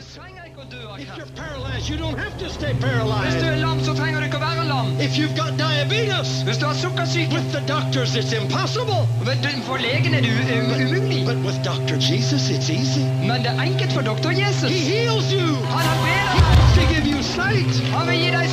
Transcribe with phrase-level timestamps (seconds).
[0.00, 3.42] If you're paralyzed, you don't have to stay Hvis du paralyzed.
[3.44, 4.86] er lam, så trenger du ikke å være lam.
[5.00, 9.00] If you've got diabetes, Hvis du har sukkersyke, with the doctors it's impossible.
[9.68, 11.26] for legen er det u- u- umulig.
[11.26, 11.96] But with Dr.
[12.00, 13.04] Jesus it's easy.
[13.28, 14.70] Men det er enkelt for doktor Jesus.
[14.72, 15.48] He heals you.
[15.76, 17.72] Han He wants to give you sight.
[17.96, 18.46] Han vil gi deg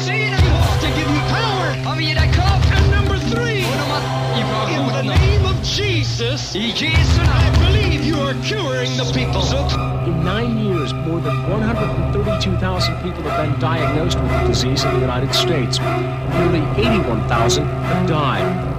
[0.43, 1.67] He wants to give you power.
[1.87, 2.67] Han vil gi deg kraft.
[2.75, 4.01] And number three, Og nummer
[4.39, 7.53] i in the name of Jesus, I Jesu I navn.
[7.65, 9.96] believe you are curing the people.
[10.07, 15.01] In nine years, more than 132,000 people have been diagnosed with the disease in the
[15.01, 15.79] United States.
[15.79, 18.76] Nearly 81,000 have died.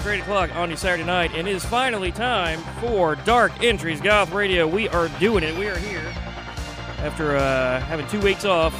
[0.00, 2.58] It is 11 or 8 o'clock on your Saturday night, and it is finally time
[2.80, 4.66] for Dark Entries Goth Radio.
[4.66, 5.54] We are doing it.
[5.58, 6.06] We are here
[7.00, 8.72] after uh, having two weeks off.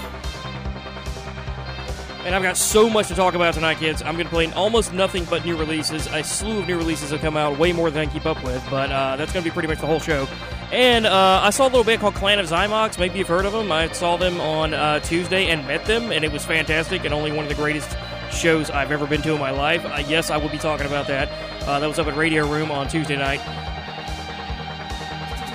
[2.24, 4.00] And I've got so much to talk about tonight, kids.
[4.02, 6.06] I'm going to play almost nothing but new releases.
[6.06, 8.64] A slew of new releases have come out, way more than I keep up with,
[8.70, 10.26] but uh, that's going to be pretty much the whole show.
[10.72, 12.98] And uh, I saw a little band called Clan of Xymox.
[12.98, 13.70] Maybe you've heard of them.
[13.70, 17.30] I saw them on uh, Tuesday and met them, and it was fantastic and only
[17.30, 17.94] one of the greatest
[18.40, 19.84] shows I've ever been to in my life.
[19.84, 21.28] Uh, yes, I will be talking about that.
[21.68, 23.40] Uh, that was up at Radio Room on Tuesday night.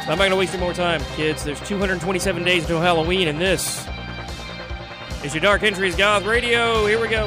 [0.01, 1.43] I'm not going to waste any more time, kids.
[1.43, 3.87] There's 227 days until Halloween, and this
[5.23, 6.85] is your Dark Entries Goth Radio.
[6.85, 7.25] Here we go.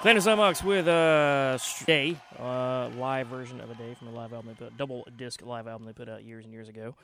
[0.00, 4.32] Clan Xymox with a uh, day, uh, live version of a day from a live
[4.32, 6.96] album they put, double disc live album they put out years and years ago.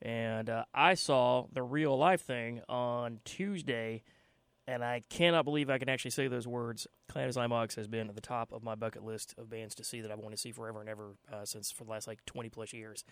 [0.00, 4.04] And uh, I saw the real life thing on Tuesday,
[4.68, 6.86] and I cannot believe I can actually say those words.
[7.08, 10.00] Clan Xymox has been at the top of my bucket list of bands to see
[10.02, 12.50] that I've wanted to see forever and ever uh, since for the last like 20
[12.50, 13.04] plus years.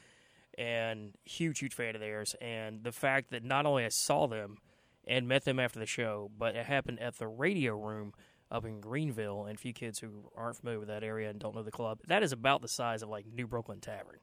[0.57, 2.37] And huge, huge fan of theirs.
[2.41, 4.59] And the fact that not only I saw them
[5.05, 8.13] and met them after the show, but it happened at the radio room
[8.53, 9.47] up in Greenville.
[9.47, 12.01] And a few kids who aren't familiar with that area and don't know the club,
[12.07, 14.19] that is about the size of like New Brooklyn Tavern.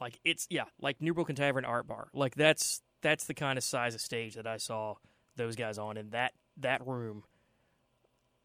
[0.00, 2.08] Like it's yeah, like New Brooklyn Tavern Art Bar.
[2.14, 4.94] Like that's that's the kind of size of stage that I saw
[5.36, 7.24] those guys on in that that room.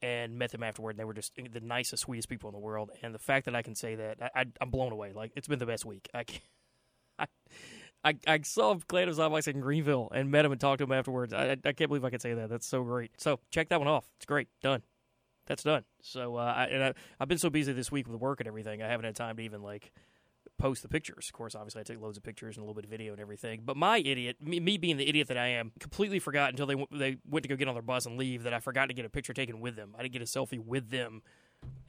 [0.01, 0.89] And met them afterward.
[0.89, 2.91] And they were just the nicest, sweetest people in the world.
[3.01, 5.13] And the fact that I can say that, I, I, I'm blown away.
[5.13, 6.09] Like it's been the best week.
[6.13, 6.43] I, can't,
[7.19, 7.27] I,
[8.03, 11.33] I, I saw Clan Xymox in Greenville and met him and talked to him afterwards.
[11.33, 12.49] I, I can't believe I could say that.
[12.49, 13.11] That's so great.
[13.17, 14.05] So check that one off.
[14.17, 14.49] It's great.
[14.61, 14.83] Done.
[15.45, 15.83] That's done.
[16.01, 18.81] So uh, I, and I, I've been so busy this week with work and everything.
[18.81, 19.91] I haven't had time to even like
[20.57, 21.27] post the pictures.
[21.27, 23.21] Of course, obviously, I took loads of pictures and a little bit of video and
[23.21, 23.61] everything.
[23.65, 26.75] But my idiot, me, me being the idiot that I am, completely forgot until they
[26.75, 28.93] w- they went to go get on their bus and leave that I forgot to
[28.93, 29.95] get a picture taken with them.
[29.97, 31.21] I didn't get a selfie with them.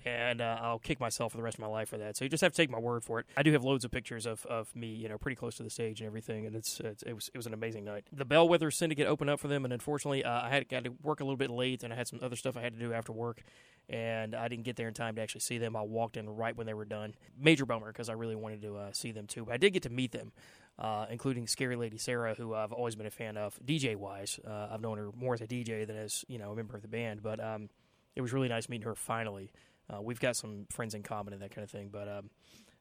[0.06, 2.16] And uh, I'll kick myself for the rest of my life for that.
[2.16, 3.26] So you just have to take my word for it.
[3.38, 5.70] I do have loads of pictures of, of me, you know, pretty close to the
[5.70, 8.04] stage and everything, and it's, it's it was it was an amazing night.
[8.12, 11.20] The Bellwether Syndicate opened up for them, and unfortunately, uh, I had got to work
[11.20, 13.12] a little bit late, and I had some other stuff I had to do after
[13.12, 13.42] work,
[13.88, 15.74] and I didn't get there in time to actually see them.
[15.74, 17.14] I walked in right when they were done.
[17.38, 19.46] Major bummer because I really wanted to uh, see them too.
[19.46, 20.32] But I did get to meet them,
[20.78, 24.38] uh, including Scary Lady Sarah, who I've always been a fan of DJ wise.
[24.46, 26.82] Uh, I've known her more as a DJ than as you know a member of
[26.82, 27.68] the band, but um,
[28.16, 29.50] it was really nice meeting her finally.
[29.92, 32.30] Uh, we've got some friends in common and that kind of thing, but um,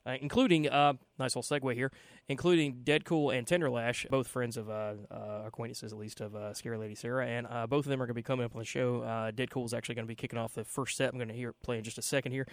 [0.05, 1.91] uh, including uh, nice little segue here,
[2.27, 6.53] including Dead Cool and Tenderlash, both friends of uh, uh, acquaintances at least of uh,
[6.53, 8.59] Scary Lady Sarah, and uh, both of them are going to be coming up on
[8.59, 9.01] the show.
[9.01, 11.09] Uh, Dead Cool is actually going to be kicking off the first set.
[11.09, 12.47] I'm going to hear play in just a second here.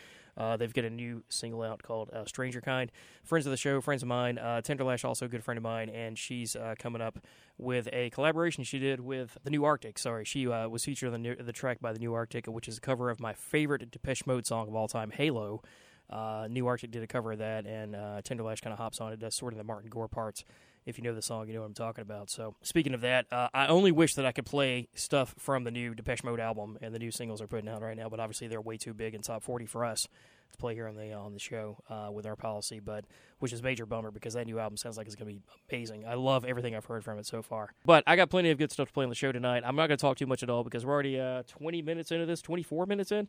[0.58, 2.92] They've got a new single out called "Stranger Kind."
[3.24, 4.36] Friends of the show, friends of mine.
[4.36, 7.18] Tenderlash, also a good friend of mine, and she's coming up
[7.58, 9.98] with a collaboration she did with the New Arctic.
[9.98, 12.78] Sorry, she was featured on the, new, the track by the New Arctic, which is
[12.78, 15.62] a cover of my favorite Depeche Mode song of all time, "Halo."
[16.10, 19.12] Uh, New Arctic did a cover of that, and uh, Tenderlash kind of hops on
[19.12, 20.44] it, does sort of the Martin Gore parts.
[20.86, 22.30] If you know the song, you know what I'm talking about.
[22.30, 25.70] So, speaking of that, uh, I only wish that I could play stuff from the
[25.70, 28.48] new Depeche Mode album and the new singles they're putting out right now, but obviously
[28.48, 30.06] they're way too big in top 40 for us
[30.52, 33.04] to play here on the on the show uh, with our policy, but
[33.38, 36.06] which is major bummer because that new album sounds like it's going to be amazing.
[36.06, 37.72] I love everything I've heard from it so far.
[37.84, 39.62] But I got plenty of good stuff to play on the show tonight.
[39.66, 42.10] I'm not going to talk too much at all because we're already uh, 20 minutes
[42.10, 43.28] into this, 24 minutes in.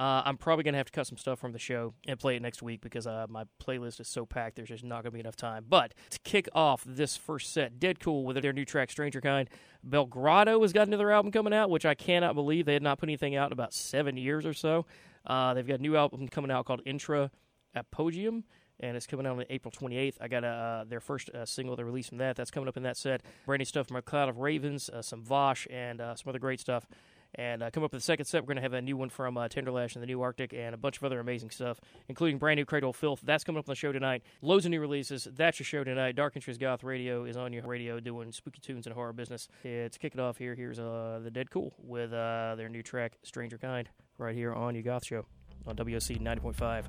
[0.00, 2.34] Uh, I'm probably going to have to cut some stuff from the show and play
[2.34, 5.10] it next week because uh, my playlist is so packed, there's just not going to
[5.10, 5.66] be enough time.
[5.68, 9.50] But to kick off this first set, Dead Cool with their new track, Stranger Kind.
[9.86, 13.10] Belgrado has got another album coming out, which I cannot believe they had not put
[13.10, 14.86] anything out in about seven years or so.
[15.26, 17.30] Uh, they've got a new album coming out called Intra
[17.74, 18.44] Apoggium.
[18.82, 20.14] And it's coming out on April 28th.
[20.22, 22.36] I got uh, their first uh, single they released from that.
[22.36, 23.20] That's coming up in that set.
[23.44, 26.38] Brand new stuff from a Cloud of Ravens, uh, some Vosh, and uh, some other
[26.38, 26.86] great stuff.
[27.34, 29.08] And uh, come up with the second set, we're going to have a new one
[29.08, 32.38] from uh, Tenderlash and the New Arctic and a bunch of other amazing stuff, including
[32.38, 33.20] brand new Cradle Filth.
[33.22, 34.22] That's coming up on the show tonight.
[34.42, 35.28] Loads of new releases.
[35.36, 36.16] That's your show tonight.
[36.16, 39.48] Dark Entries Goth Radio is on your radio doing spooky tunes and horror business.
[39.62, 40.54] It's kicking off here.
[40.54, 44.74] Here's uh, the Dead Cool with uh, their new track, Stranger Kind, right here on
[44.74, 45.26] your Goth Show
[45.66, 46.84] on WUSC 90.5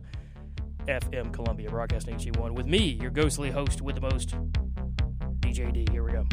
[0.87, 4.35] FM Columbia, broadcasting G1 with me, your ghostly host with the most,
[5.41, 5.89] DJD.
[5.89, 6.25] Here we go.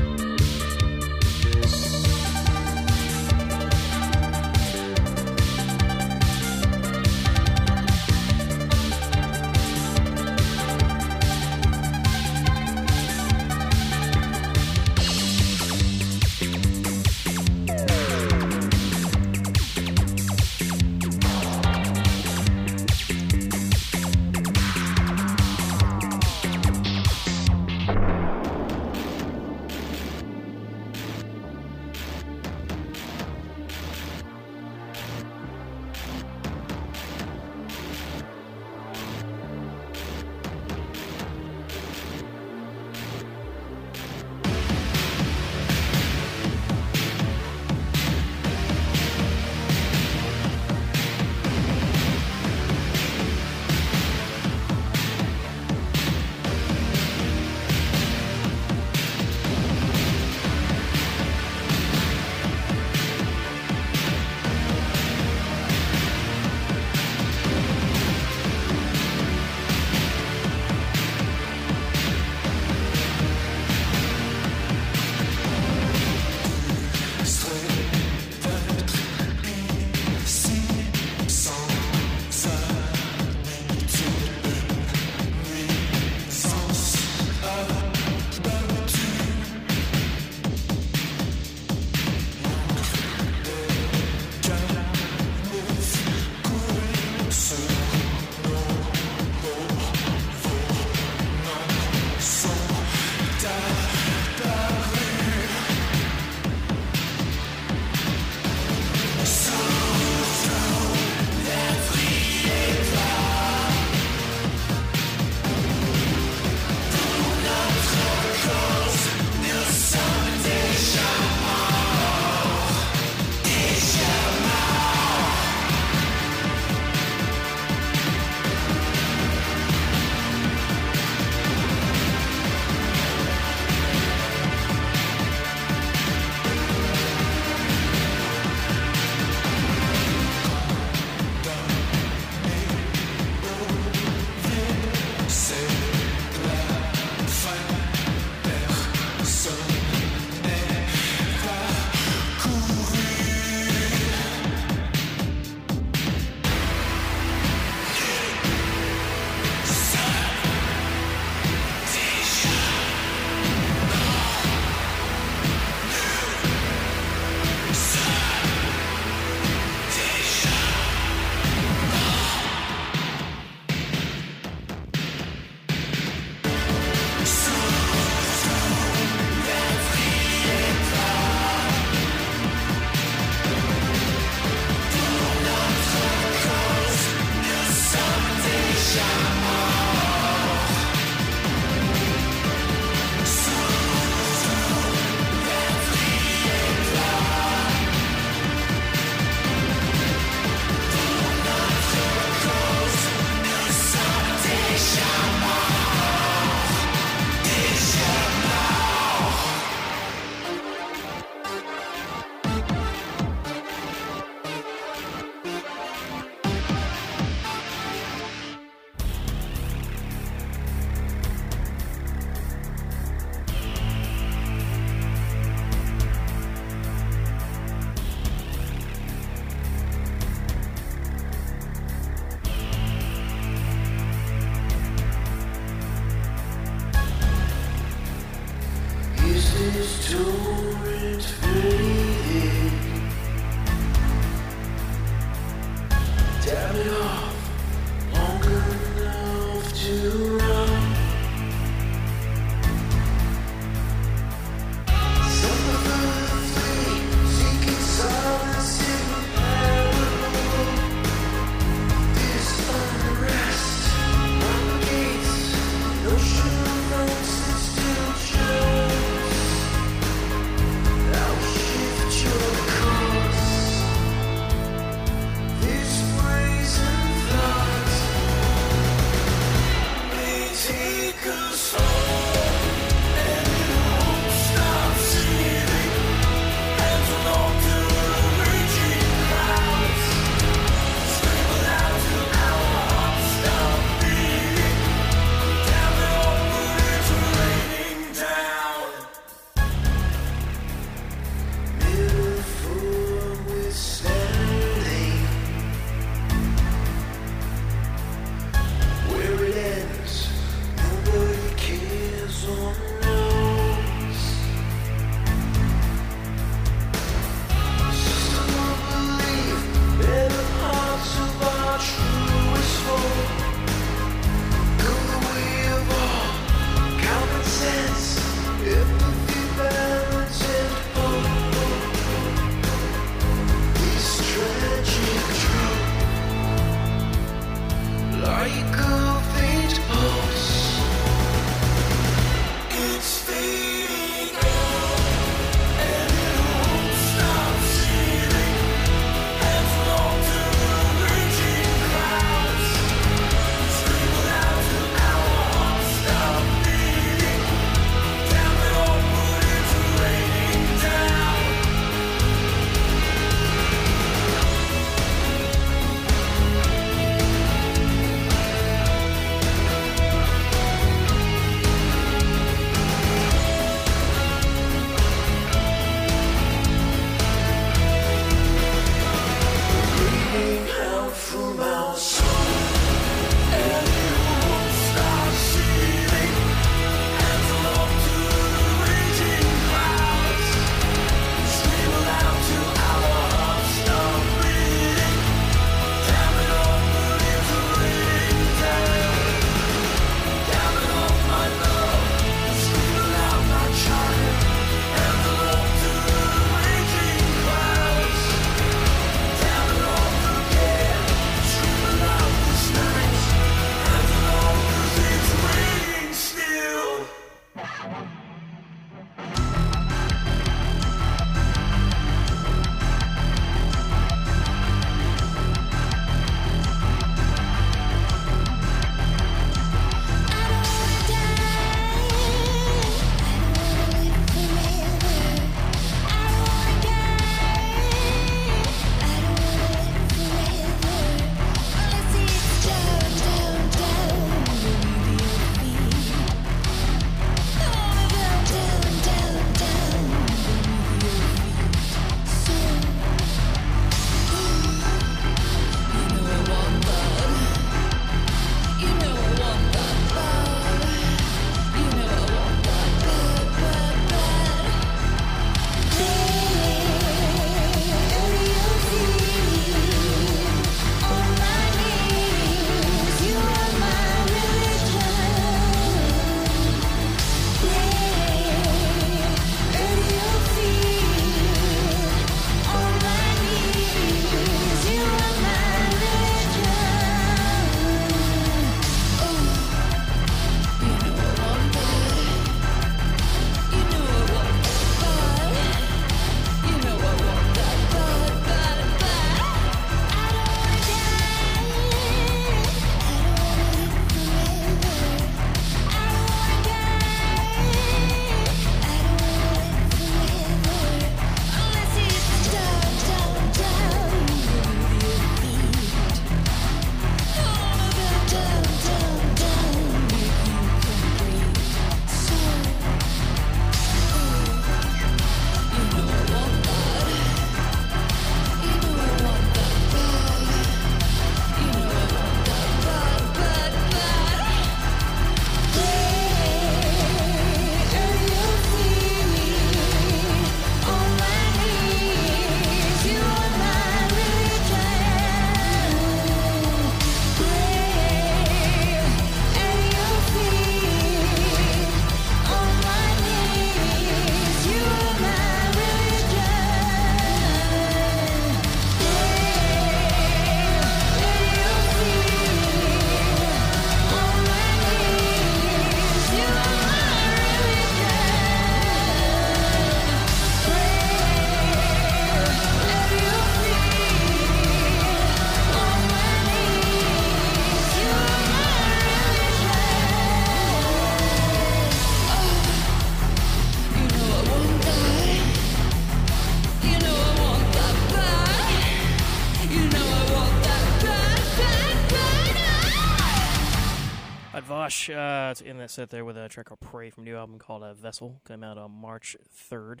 [595.54, 597.36] Vosh uh, it's in that set there with a track called Pray from a new
[597.36, 598.40] album called uh, Vessel.
[598.46, 599.36] Came out on March
[599.70, 600.00] 3rd.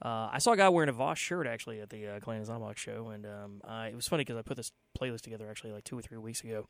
[0.00, 2.76] Uh, I saw a guy wearing a Vosh shirt actually at the uh, Clan Xymox
[2.76, 5.84] show, and um, I, it was funny because I put this playlist together actually like
[5.84, 6.68] two or three weeks ago,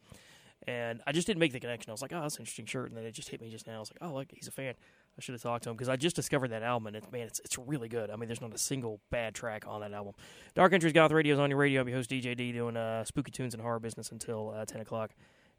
[0.66, 1.90] and I just didn't make the connection.
[1.90, 3.66] I was like, oh, that's an interesting shirt, and then it just hit me just
[3.66, 3.76] now.
[3.76, 4.74] I was like, oh, look, he's a fan.
[5.18, 7.40] I should have talked to him because I just discovered that album, and man, it's,
[7.40, 8.10] it's really good.
[8.10, 10.14] I mean, there's not a single bad track on that album.
[10.54, 11.82] Dark Entries Goth Radio is on your radio.
[11.82, 15.10] I'm your host, DJ doing uh, spooky tunes and horror business until uh, 10 o'clock.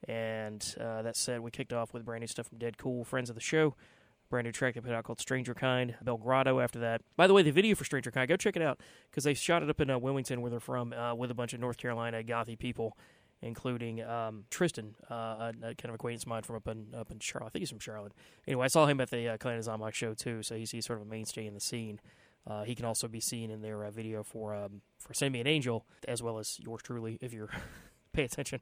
[0.07, 3.29] And uh, that said, we kicked off with brand new stuff from Dead Cool, friends
[3.29, 3.75] of the show.
[4.29, 5.95] Brand new track they put out called Stranger Kind.
[6.05, 7.01] Belgrado after that.
[7.17, 9.63] By the way, the video for Stranger Kind, go check it out because they shot
[9.63, 12.21] it up in uh, Wilmington, where they're from, uh, with a bunch of North Carolina
[12.23, 12.95] gothy people,
[13.41, 17.09] including um, Tristan, uh, a, a kind of acquaintance of mine from up in up
[17.09, 17.47] in Charlotte.
[17.47, 18.13] I think he's from Charlotte.
[18.47, 21.01] Anyway, I saw him at the uh, Clan Xymox show too, so he's, he's sort
[21.01, 21.99] of a mainstay in the scene.
[22.45, 25.39] Uh, he can also be seen in their uh, video for um, for Send Me
[25.39, 27.49] an Angel, as well as yours truly, if you're
[28.13, 28.61] pay attention.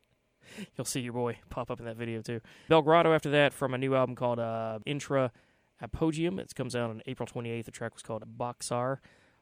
[0.78, 2.42] You'll see your boy pop up in that video too.
[2.70, 5.32] Belgrado after that from a new album called uh, Intra
[5.82, 6.40] Apogium.
[6.40, 7.66] It comes out on April 28th.
[7.66, 8.98] The track was called Boxar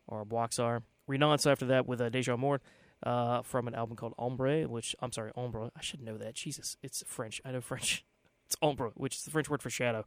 [0.07, 0.81] or Boxar.
[1.07, 2.63] Renonce after that with uh, Deja Morts
[3.03, 5.71] uh, from an album called Ombre, which I'm sorry, Ombre.
[5.75, 6.35] I should know that.
[6.35, 7.41] Jesus, it's French.
[7.45, 8.03] I know French.
[8.47, 10.05] It's ombre, which is the French word for shadow.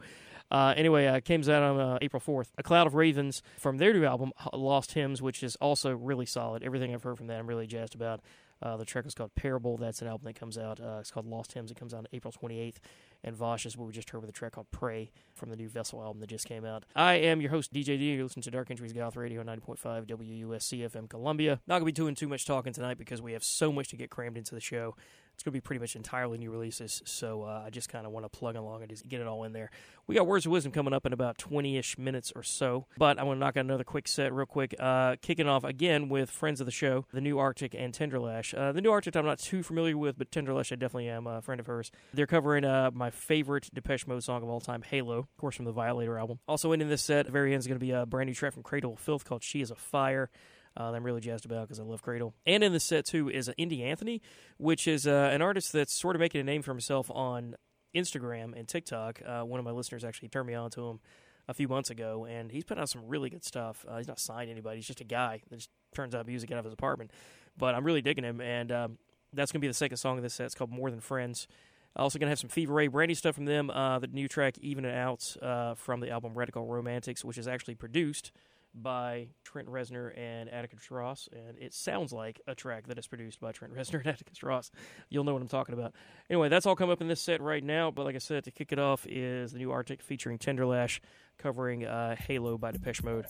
[0.48, 2.50] Uh, anyway, uh, comes out on uh, April 4th.
[2.56, 6.62] A Cloud of Ravens from their new album, Lost Hymns, which is also really solid.
[6.62, 8.20] Everything I've heard from that, I'm really jazzed about.
[8.62, 9.76] Uh, the track is called Parable.
[9.76, 10.80] That's an album that comes out.
[10.80, 11.70] Uh, it's called Lost Hymns.
[11.70, 12.76] It comes out on April 28th.
[13.24, 15.68] And Vosh is what we just heard with a track called Pray from the new
[15.68, 16.84] Vessel album that just came out.
[16.94, 18.12] I am your host, DJ D.
[18.12, 21.60] You listen to Dark Entries Goth Radio 90.5 WUSC FM Columbia.
[21.66, 23.96] Not going to be doing too much talking tonight because we have so much to
[23.96, 24.94] get crammed into the show.
[25.38, 28.10] It's going to be pretty much entirely new releases, so uh, I just kind of
[28.10, 29.70] want to plug along and just get it all in there.
[30.08, 33.20] We got Words of Wisdom coming up in about 20 ish minutes or so, but
[33.20, 34.74] I want to knock out another quick set real quick.
[34.80, 38.52] Uh, kicking off again with friends of the show, the New Arctic and Tenderlash.
[38.52, 41.40] Uh, the New Arctic I'm not too familiar with, but Tenderlash I definitely am a
[41.40, 41.92] friend of hers.
[42.12, 45.66] They're covering uh, my favorite Depeche Mode song of all time, Halo, of course, from
[45.66, 46.40] the Violator album.
[46.48, 48.54] Also, ending this set, the very end is going to be a brand new track
[48.54, 50.30] from Cradle of Filth called She is a Fire
[50.78, 52.34] uh, I'm really jazzed about because I love Cradle.
[52.46, 54.22] And in the set too is Indie Anthony,
[54.58, 57.56] which is uh, an artist that's sort of making a name for himself on
[57.94, 59.20] Instagram and TikTok.
[59.26, 61.00] Uh, one of my listeners actually turned me on to him
[61.48, 63.84] a few months ago, and he's put out some really good stuff.
[63.88, 66.58] Uh, he's not signed anybody; he's just a guy that just turns out music out
[66.58, 67.10] of his apartment.
[67.56, 68.98] But I'm really digging him, and um,
[69.32, 70.46] that's going to be the second song of this set.
[70.46, 71.48] It's called More Than Friends.
[71.96, 73.70] Also going to have some Fever Ray Brandy stuff from them.
[73.70, 77.48] Uh, the new track Even It Out uh, from the album Radical Romantics, which is
[77.48, 78.30] actually produced
[78.74, 83.40] by Trent Reznor and Atticus Ross, and it sounds like a track that is produced
[83.40, 84.70] by Trent Reznor and Atticus Ross.
[85.08, 85.94] You'll know what I'm talking about.
[86.30, 88.50] Anyway, that's all come up in this set right now, but like I said, to
[88.50, 91.00] kick it off is the new Arctic featuring Tenderlash
[91.38, 93.26] covering uh, Halo by Depeche Mode.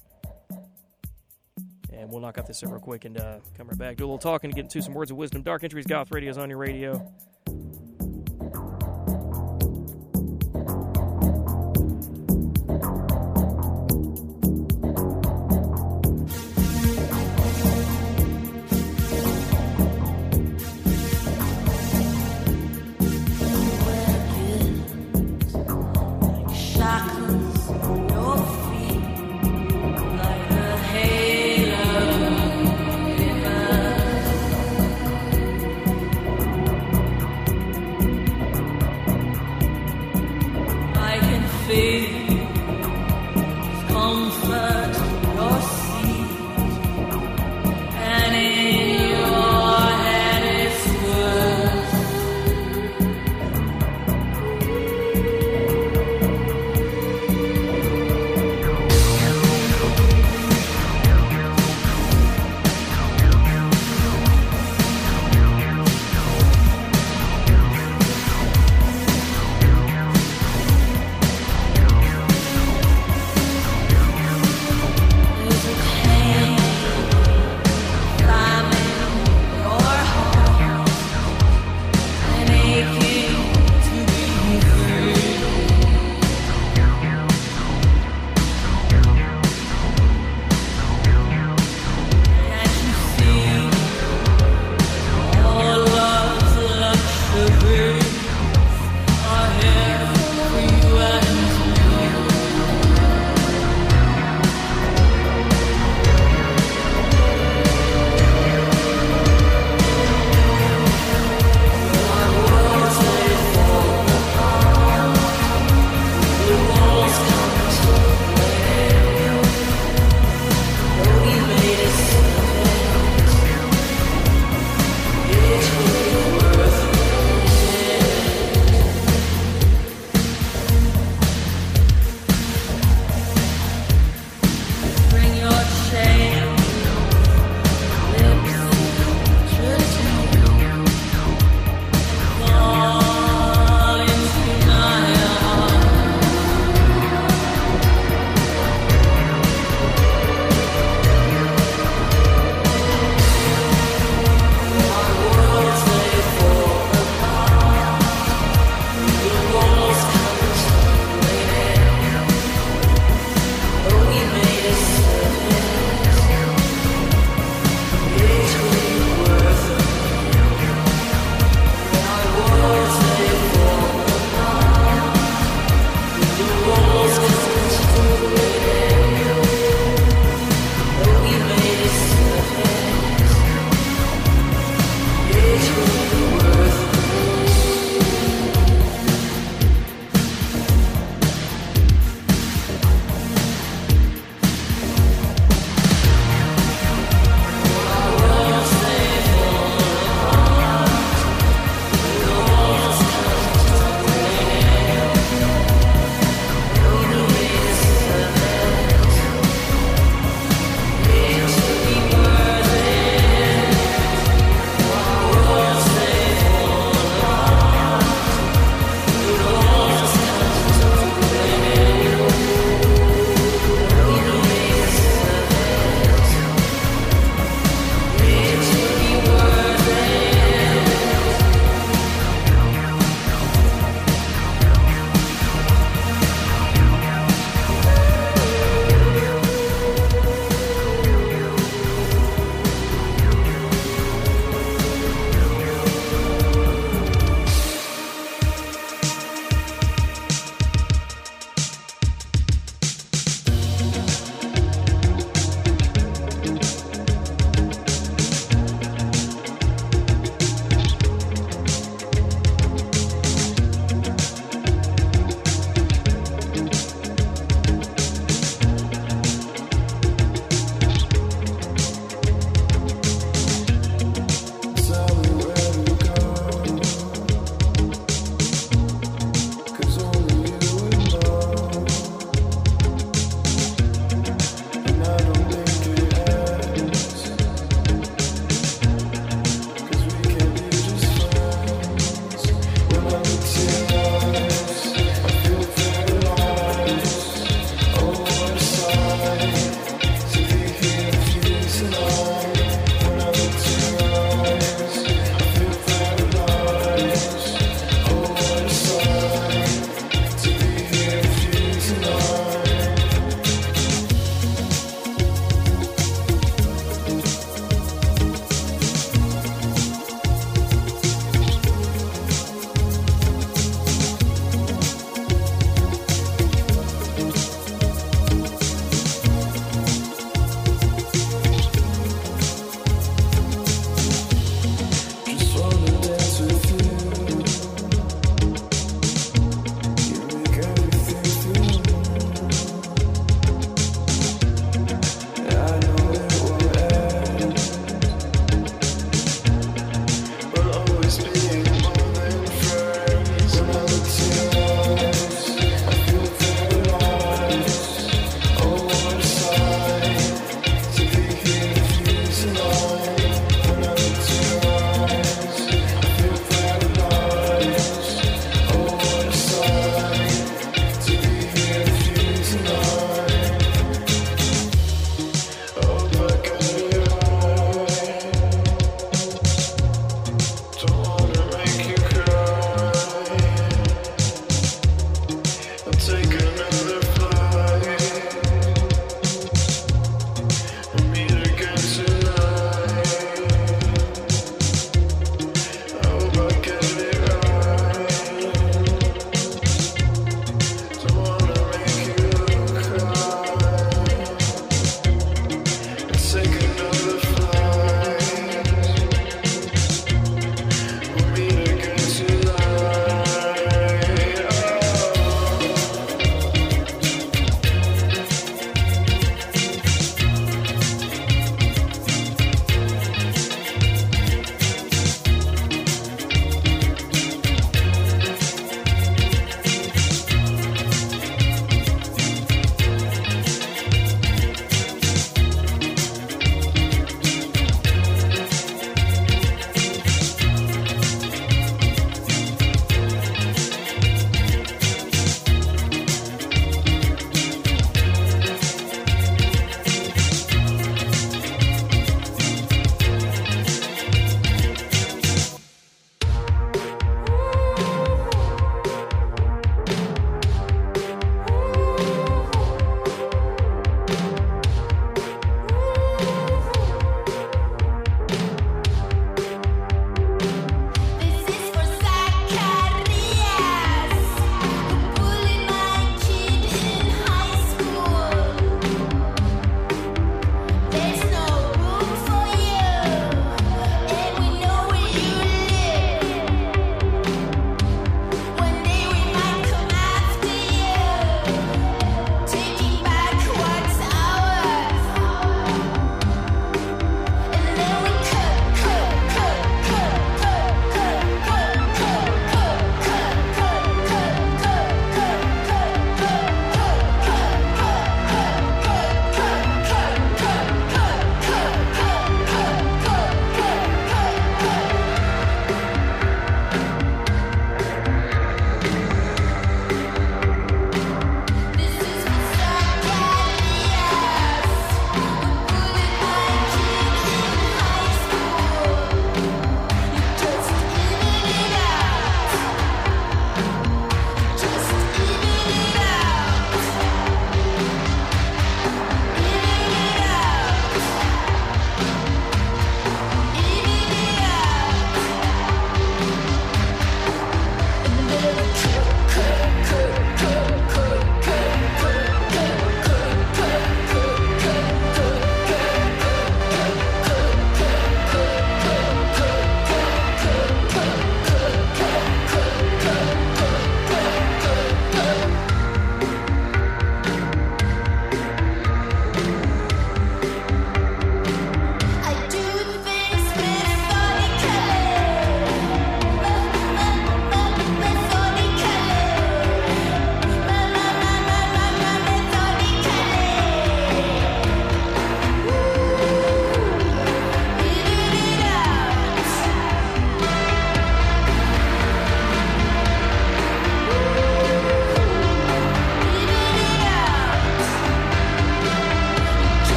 [1.92, 3.96] And we'll knock out this set real quick and uh, come right back.
[3.96, 5.42] Do a little talking get into some words of wisdom.
[5.42, 7.12] Dark Entries Goth Radio is on your radio.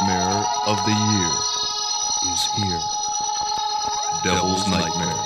[0.00, 2.80] Nightmare of the year is here
[4.24, 5.24] Devil's Nightmare.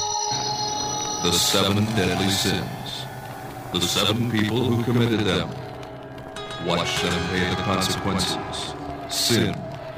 [1.22, 3.04] The seven deadly sins.
[3.72, 5.48] The seven people who committed them.
[6.66, 8.74] Watch them pay the consequences.
[9.08, 9.56] Sin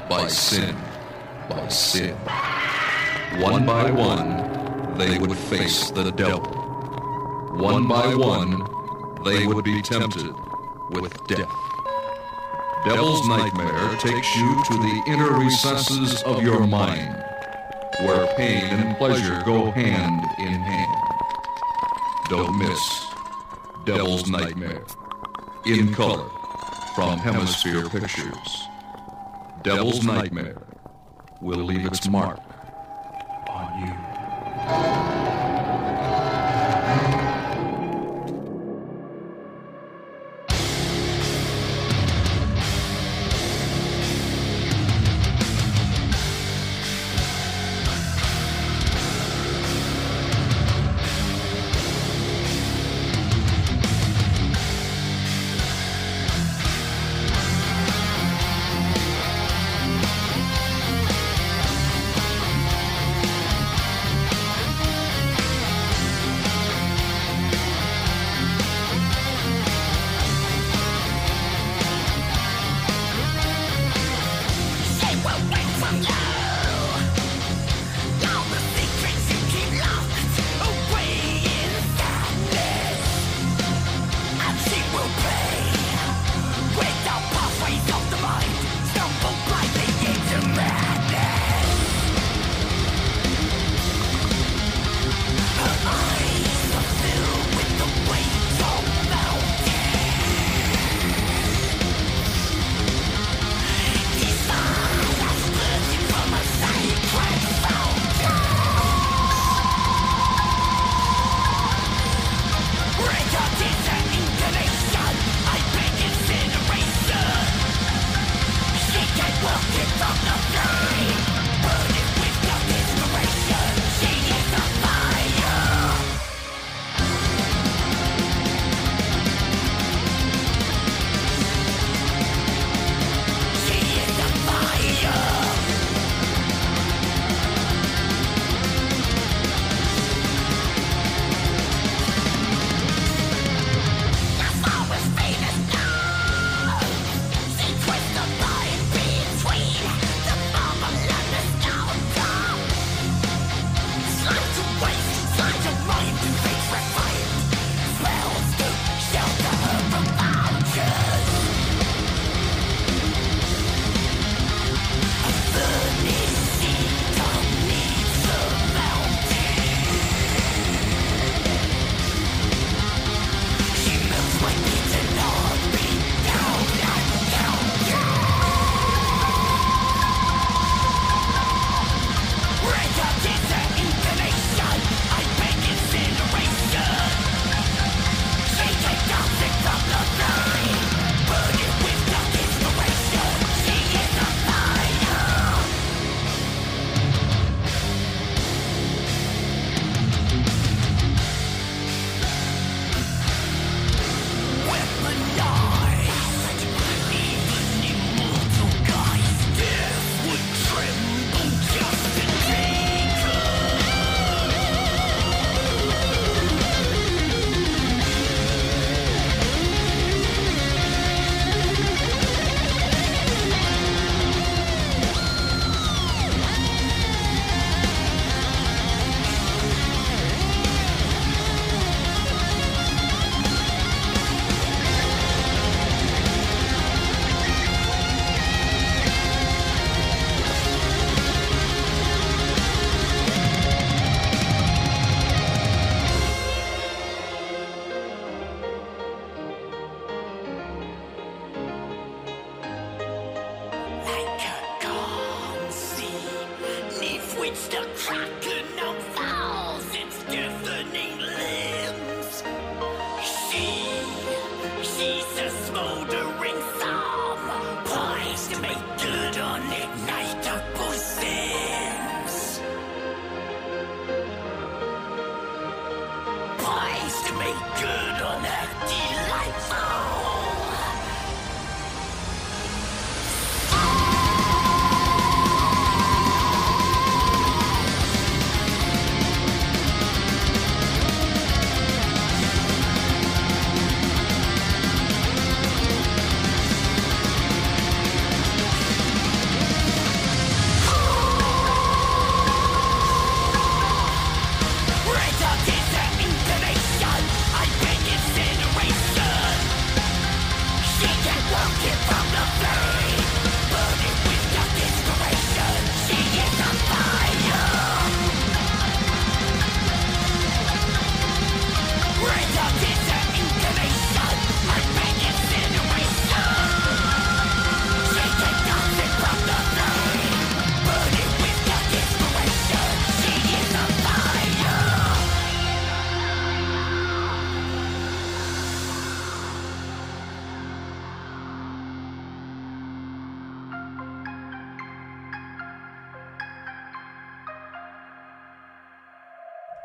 [0.09, 0.75] by sin
[1.49, 2.15] by sin.
[3.39, 6.41] One by one, they would face the devil.
[7.57, 8.63] One by one,
[9.23, 10.33] they would be tempted
[10.91, 11.62] with death.
[12.85, 17.15] Devil's Nightmare takes you to the inner recesses of your mind,
[18.01, 21.03] where pain and pleasure go hand in hand.
[22.29, 23.07] Don't miss
[23.85, 24.83] Devil's Nightmare.
[25.65, 26.29] In color,
[26.93, 28.67] from Hemisphere Pictures.
[29.63, 30.61] Devil's Nightmare
[31.41, 32.41] will leave its mark
[33.49, 35.22] on you.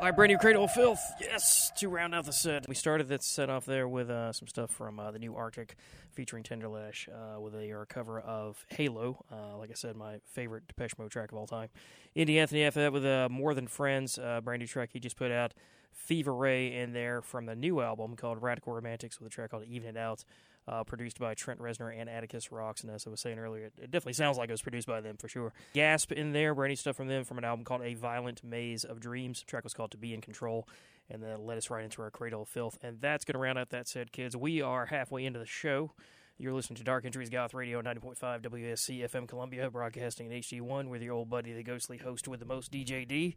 [0.09, 0.99] Right, brand new Cradle of Filth.
[1.21, 2.67] Yes, to round out the set.
[2.67, 5.75] We started that set off there with uh, some stuff from uh, the new Arctic
[6.13, 9.23] featuring Tenderlash uh, with a uh, cover of Halo.
[9.31, 11.69] Uh, like I said, my favorite Depeche Mode track of all time.
[12.17, 15.31] Indie Anthony after that with uh, More Than Friends, brand new track he just put
[15.31, 15.53] out.
[15.93, 19.65] Fever Ray in there from the new album called Radical Romantics with a track called
[19.65, 20.23] Even It Out.
[20.69, 22.81] Uh, produced by Trent Reznor and Atticus Ross.
[22.81, 25.01] And as I was saying earlier, it, it definitely sounds like it was produced by
[25.01, 25.51] them for sure.
[25.73, 28.83] Gasp in there, brand new stuff from them from an album called A Violent Maze
[28.83, 29.39] of Dreams.
[29.39, 30.67] The track was called To Be in Control.
[31.09, 32.77] And then led us right into our Cradle of Filth.
[32.83, 34.37] And that's going to round out that set, kids.
[34.37, 35.91] We are halfway into the show.
[36.37, 41.01] You're listening to Dark Entries Goth Radio 90.5 WUSC FM Columbia, broadcasting in HD1 with
[41.01, 43.35] your old buddy, the ghostly host with the most, DJD.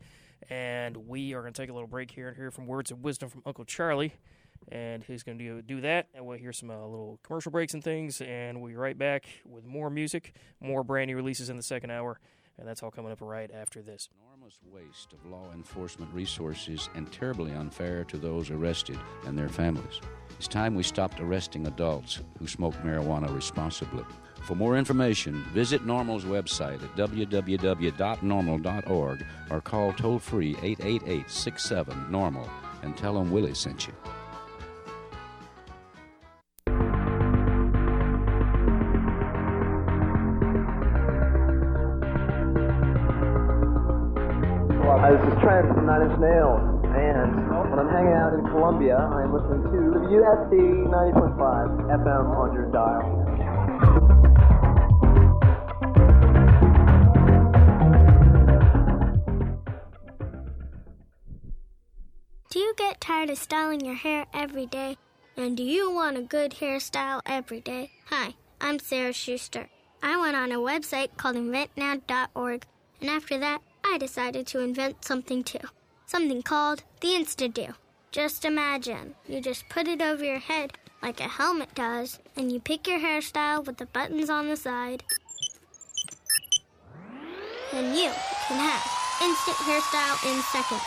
[0.50, 3.02] And we are going to take a little break here and hear from words of
[3.02, 4.12] wisdom from Uncle Charlie
[4.70, 6.08] and he's going to do, that.
[6.14, 9.24] And we'll hear some uh, little commercial breaks and things, and we'll be right back
[9.44, 12.20] with more music, more brand new releases in the second hour,
[12.58, 14.08] and that's all coming up right after this.
[14.22, 20.00] Enormous waste of law enforcement resources and terribly unfair to those arrested and their families.
[20.38, 24.04] It's time we stopped arresting adults who smoke marijuana responsibly.
[24.44, 32.50] For more information, visit NORML's website at www.norml.org or call toll free 888 67 Normal
[32.82, 33.94] and tell them Willie sent you.
[45.42, 49.68] Trent from Nine Inch Nails, and when I'm hanging out in Columbia, I'm listening to
[50.06, 50.52] WUSC
[50.86, 53.02] 90.5 FM on your dial.
[62.50, 64.96] Do you get tired of styling your hair every day?
[65.36, 67.90] And do you want a good hairstyle every day?
[68.10, 69.68] Hi, I'm Sarah Schuster.
[70.04, 72.64] I went on a website called inventnow.org,
[73.00, 73.60] and after that,
[73.92, 75.58] I decided to invent something too.
[76.06, 77.74] Something called the Insta-Do.
[78.10, 82.58] Just imagine, you just put it over your head like a helmet does, and you
[82.58, 85.04] pick your hairstyle with the buttons on the side.
[87.70, 88.10] Then you
[88.48, 90.82] can have instant hairstyle in seconds.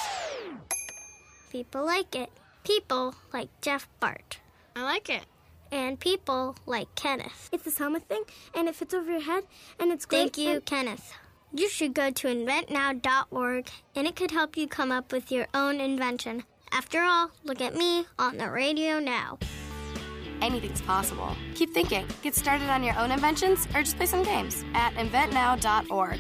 [1.51, 2.31] People like it.
[2.63, 4.39] People like Jeff Bart.
[4.75, 5.25] I like it.
[5.71, 7.49] And people like Kenneth.
[7.51, 8.23] It's this helmet thing,
[8.55, 9.43] and it fits over your head,
[9.79, 10.33] and it's great.
[10.33, 11.13] Thank you, and- Kenneth.
[11.57, 15.79] You should go to inventnow.org, and it could help you come up with your own
[15.79, 16.43] invention.
[16.73, 19.39] After all, look at me on the radio now.
[20.41, 21.33] Anything's possible.
[21.53, 22.05] Keep thinking.
[22.21, 26.19] Get started on your own inventions or just play some games at inventnow.org.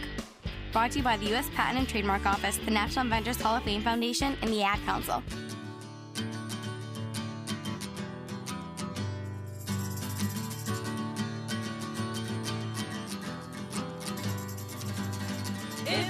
[0.71, 1.49] Brought to you by the U.S.
[1.53, 5.21] Patent and Trademark Office, the National Inventors Hall of Fame Foundation, and the Ad Council.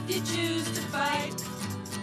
[0.07, 1.33] If you choose to fight,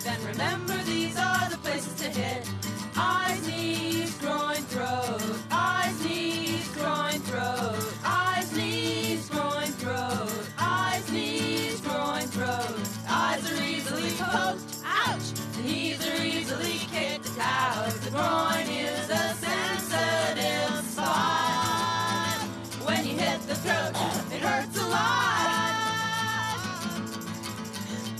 [0.02, 2.50] then remember these are the places to hit.
[2.96, 5.22] Eyes, knees, groin, throat.
[5.52, 7.94] Eyes, knees, groin, throat.
[8.04, 10.48] Eyes, knees, groin, throat.
[10.58, 12.76] Eyes, knees, groin, throat.
[13.08, 14.78] Eyes are easily poked.
[14.84, 15.30] Ouch!
[15.56, 17.86] The knees are easily kicked out.
[18.02, 22.40] The groin is a sensitive spot.
[22.84, 23.94] When you hit the throat,
[24.34, 25.31] it hurts a lot.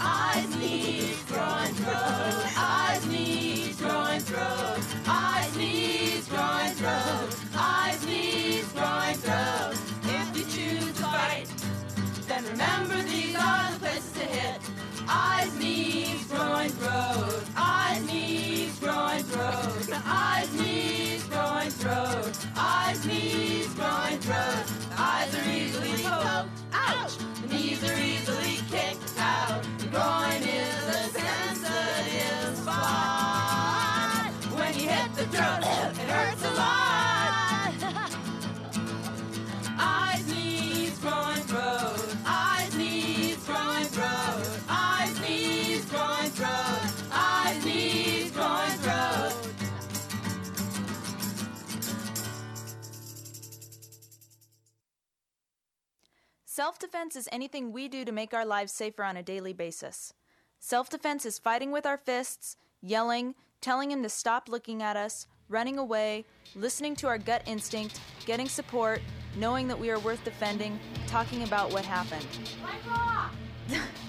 [0.05, 2.46] Eyes, knees, groin, throat.
[2.57, 4.80] Eyes, knees, groin, throat.
[5.07, 7.36] Eyes, knees, groin, throat.
[7.55, 9.76] Eyes, knees, groin, throat.
[10.05, 11.46] If you choose to fight,
[12.26, 14.61] then remember these are the places to hit.
[15.09, 17.44] Eyes, knees, groin, throat.
[17.57, 20.00] Eyes, knees, groin, throat.
[20.05, 22.46] Eyes, knees, groin, throat.
[22.57, 24.64] Eyes, knees, groin, throat.
[24.98, 26.48] Eyes are easily poked.
[26.72, 27.16] Ouch!
[27.42, 28.57] The knees are easily
[29.93, 34.32] groin is a sensitive spot.
[34.57, 36.11] When you hit the throat,
[56.55, 60.12] Self defense is anything we do to make our lives safer on a daily basis.
[60.59, 65.26] Self defense is fighting with our fists, yelling, telling him to stop looking at us,
[65.48, 69.00] running away, listening to our gut instinct, getting support,
[69.34, 72.26] knowing that we are worth defending, talking about what happened.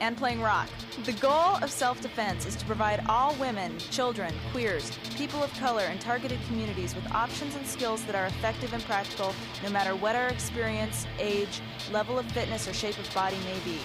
[0.00, 0.68] and playing rock.
[1.04, 5.84] The goal of self defense is to provide all women, children, queers, people of color,
[5.84, 10.16] and targeted communities with options and skills that are effective and practical no matter what
[10.16, 11.60] our experience, age,
[11.92, 13.78] level of fitness, or shape of body may be.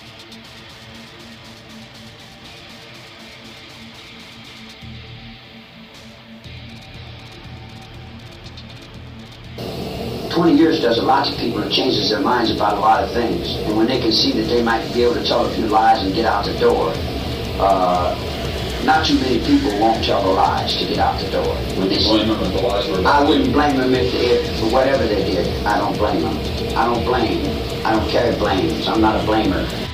[10.62, 13.58] Years does a lot to people and changes their minds about a lot of things.
[13.66, 16.04] And when they can see that they might be able to tell a few lies
[16.04, 16.94] and get out the door,
[17.58, 18.14] uh,
[18.86, 21.56] not too many people won't tell the lies to get out the door.
[21.78, 24.70] When they blame them if the lies were I wouldn't blame them if, if for
[24.72, 25.66] whatever they did.
[25.66, 26.38] I don't blame them.
[26.78, 27.42] I don't blame.
[27.84, 28.88] I don't carry blames.
[28.88, 29.91] I'm not a blamer.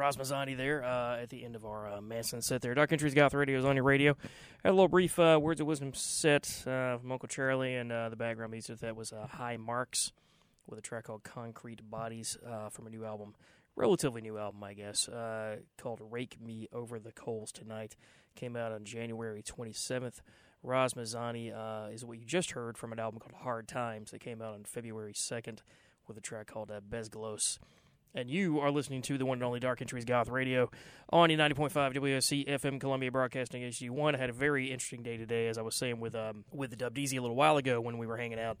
[0.00, 2.72] Rozmazani there uh, at the end of our uh, Manson set there.
[2.72, 4.16] Dark Entries Goth Radio is on your radio.
[4.64, 8.08] Had a little brief uh, Words of Wisdom set uh, from Uncle Charlie, and uh,
[8.08, 10.12] the background music that was uh, High Marks
[10.66, 12.38] with a track called Concrete Bodies
[12.70, 13.34] from a new album.
[13.76, 15.08] Relatively new album, I guess,
[15.76, 17.96] called Rake Me Over the Coals Tonight.
[18.36, 20.20] Came out on January 27th.
[20.64, 24.40] Rozmazani uh, is what you just heard from an album called Hard Times that came
[24.40, 25.58] out on February 2nd
[26.06, 27.58] with a track called uh, Bezglos.
[28.14, 30.68] And you are listening to the one and only Dark Entries Goth Radio
[31.10, 34.16] on your 90.5 WUSC FM Columbia Broadcasting HD1.
[34.16, 36.92] I had a very interesting day today, as I was saying with um, with Dub
[36.92, 38.58] Deezy a little while ago when we were hanging out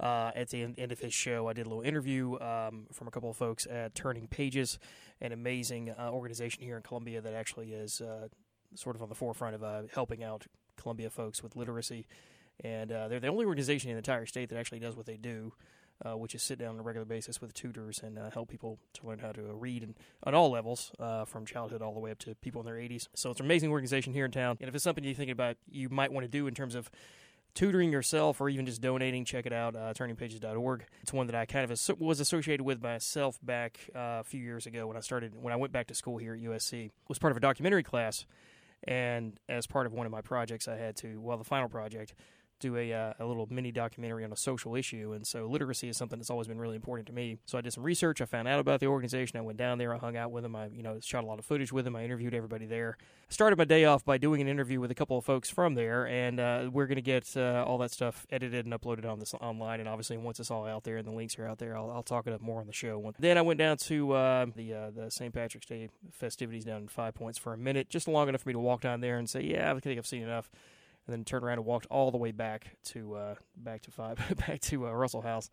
[0.00, 1.46] uh, at the end, end of his show.
[1.46, 4.78] I did a little interview um, from a couple of folks at Turning Pages,
[5.20, 8.28] an amazing uh, organization here in Columbia that actually is uh,
[8.74, 10.46] sort of on the forefront of uh, helping out
[10.78, 12.06] Columbia folks with literacy.
[12.64, 15.18] And uh, they're the only organization in the entire state that actually does what they
[15.18, 15.52] do
[16.04, 18.78] uh, which is sit down on a regular basis with tutors and uh, help people
[18.94, 19.94] to learn how to read and
[20.24, 23.08] on all levels, uh, from childhood all the way up to people in their 80s.
[23.14, 24.56] So it's an amazing organization here in town.
[24.60, 26.90] And if it's something you're thinking about, you might want to do in terms of
[27.56, 30.84] tutoring yourself or even just donating, check it out, uh, turningpages.org.
[31.02, 34.66] It's one that I kind of was associated with myself back uh, a few years
[34.66, 36.90] ago when I started, when I went back to school here at USC.
[37.08, 38.26] was part of a documentary class,
[38.84, 42.14] and as part of one of my projects, I had to, well, the final project,
[42.60, 45.12] do a, uh, a little mini documentary on a social issue.
[45.14, 47.38] And so literacy is something that's always been really important to me.
[47.46, 48.20] So I did some research.
[48.20, 49.38] I found out about the organization.
[49.38, 49.94] I went down there.
[49.94, 50.56] I hung out with them.
[50.56, 51.96] I, you know, shot a lot of footage with them.
[51.96, 52.96] I interviewed everybody there.
[53.00, 55.74] I started my day off by doing an interview with a couple of folks from
[55.74, 56.06] there.
[56.06, 59.34] And uh, we're going to get uh, all that stuff edited and uploaded on this
[59.34, 59.80] online.
[59.80, 62.02] And obviously, once it's all out there and the links are out there, I'll, I'll
[62.02, 63.12] talk it up more on the show.
[63.18, 65.32] Then I went down to uh, the uh, the St.
[65.32, 68.52] Patrick's Day festivities down in Five Points for a minute, just long enough for me
[68.54, 70.50] to walk down there and say, yeah, I think I've seen enough
[71.06, 74.18] and then turned around and walked all the way back to uh, back to five
[74.46, 75.50] back to uh, Russell House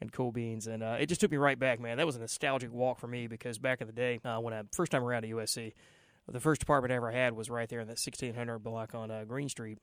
[0.00, 1.96] and Cool Beans, and uh, it just took me right back, man.
[1.96, 4.62] That was a nostalgic walk for me because back in the day uh, when I
[4.72, 5.72] first time around at USC,
[6.28, 9.24] the first apartment I ever had was right there in that 1600 block on uh,
[9.24, 9.78] Green Street.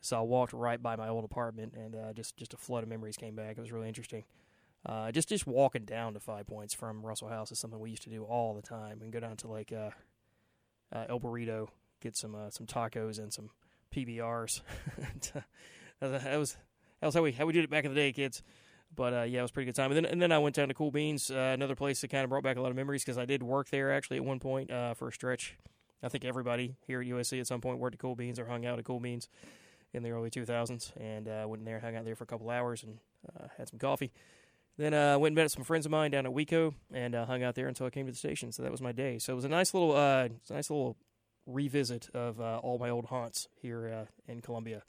[0.00, 2.88] So I walked right by my old apartment, and uh, just just a flood of
[2.88, 3.56] memories came back.
[3.58, 4.24] It was really interesting.
[5.12, 8.10] Just just walking down to Five Points from Russell House is something we used to
[8.10, 11.68] do all the time, and go down to like El Burrito,
[12.00, 13.50] get some some tacos and some
[13.96, 14.60] PBRs.
[16.00, 16.56] that was
[17.00, 18.42] that was how we how we did it back in the day, kids.
[18.94, 19.90] But uh, yeah, it was pretty good time.
[19.90, 22.24] And then and then I went down to Cool Beans, uh, another place that kind
[22.24, 24.38] of brought back a lot of memories because I did work there actually at one
[24.38, 25.56] point uh, for a stretch.
[26.02, 28.66] I think everybody here at USC at some point worked at Cool Beans or hung
[28.66, 29.28] out at Cool Beans
[29.92, 32.50] in the early 2000s, and uh, went in there, hung out there for a couple
[32.50, 32.98] hours, and
[33.34, 34.12] uh, had some coffee.
[34.76, 37.24] Then I uh, went and met some friends of mine down at Wico and uh,
[37.24, 38.52] hung out there until I came to the station.
[38.52, 39.18] So that was my day.
[39.18, 40.96] So it was a nice little, uh, nice little
[41.46, 44.82] revisit of uh, all my old haunts here uh, in Columbia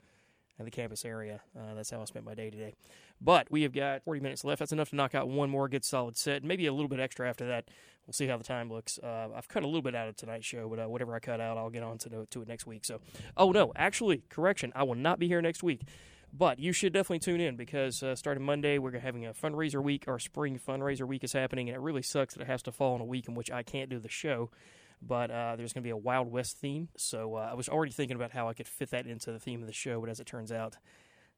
[0.58, 1.40] and the campus area.
[1.56, 2.74] Uh, that's how I spent my day today.
[3.20, 4.58] But we have got 40 minutes left.
[4.58, 7.28] That's enough to knock out one more good solid set, maybe a little bit extra
[7.28, 7.68] after that.
[8.06, 8.98] We'll see how the time looks.
[8.98, 11.58] Uh, I've cut a little bit out of tonight's show, but whatever I cut out,
[11.58, 12.84] I'll get on to, to it next week.
[12.84, 13.00] So,
[13.36, 15.82] oh no, actually, correction, I will not be here next week.
[16.30, 20.04] But you should definitely tune in because uh, starting Monday, we're having a fundraiser week.
[20.08, 22.94] Our spring fundraiser week is happening, and it really sucks that it has to fall
[22.94, 24.50] on a week in which I can't do the show
[25.00, 26.88] but uh, there's going to be a Wild West theme.
[26.96, 29.60] So uh, I was already thinking about how I could fit that into the theme
[29.60, 30.76] of the show, but as it turns out,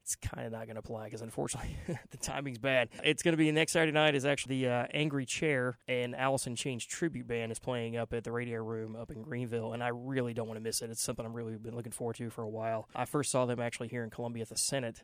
[0.02, 1.76] it's kind of not going to apply because unfortunately
[2.10, 2.88] the timing's bad.
[3.04, 6.46] It's going to be next Saturday night is actually the uh, Angry Chair and Alice
[6.46, 9.82] in Chains tribute band is playing up at the Radio Room up in Greenville, and
[9.82, 10.90] I really don't want to miss it.
[10.90, 12.88] It's something I'm really been looking forward to for a while.
[12.94, 15.02] I first saw them actually here in Columbia at the Senate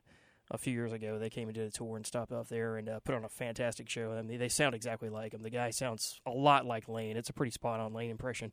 [0.50, 1.18] a few years ago.
[1.18, 3.28] They came and did a tour and stopped off there and uh, put on a
[3.28, 4.12] fantastic show.
[4.12, 5.42] I mean, they sound exactly like him.
[5.42, 7.16] The guy sounds a lot like Lane.
[7.16, 8.52] It's a pretty spot on Lane impression.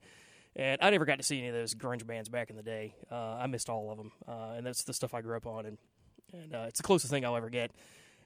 [0.56, 2.96] And I never got to see any of those grunge bands back in the day.
[3.12, 5.66] Uh, I missed all of them, uh, and that's the stuff I grew up on,
[5.66, 5.78] and
[6.32, 7.72] and uh, it's the closest thing I'll ever get.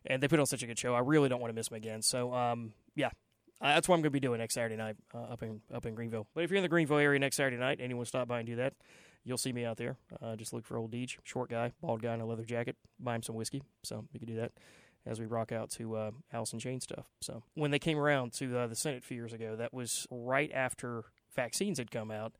[0.06, 0.94] And they put on such a good show.
[0.94, 2.02] I really don't want to miss them again.
[2.02, 3.12] So um, yeah,
[3.62, 5.86] uh, that's what I'm going to be doing next Saturday night uh, up in up
[5.86, 6.28] in Greenville.
[6.34, 8.58] But if you're in the Greenville area next Saturday night to stop by and do
[8.58, 8.74] that,
[9.28, 9.98] you'll see me out there.
[10.22, 12.78] Uh, just look for old Deej, short guy, bald guy in a leather jacket.
[13.00, 14.54] Buy him some whiskey, so you can do that
[15.06, 17.06] as we rock out to uh, Alice in Chain stuff.
[17.22, 20.08] So when they came around to uh, the Senate a few years ago, that was
[20.10, 21.06] right after
[21.36, 22.34] vaccines had come out,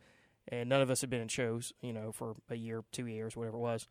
[0.48, 3.36] and none of us had been in shows, you know, for a year, two years,
[3.36, 3.88] whatever it was.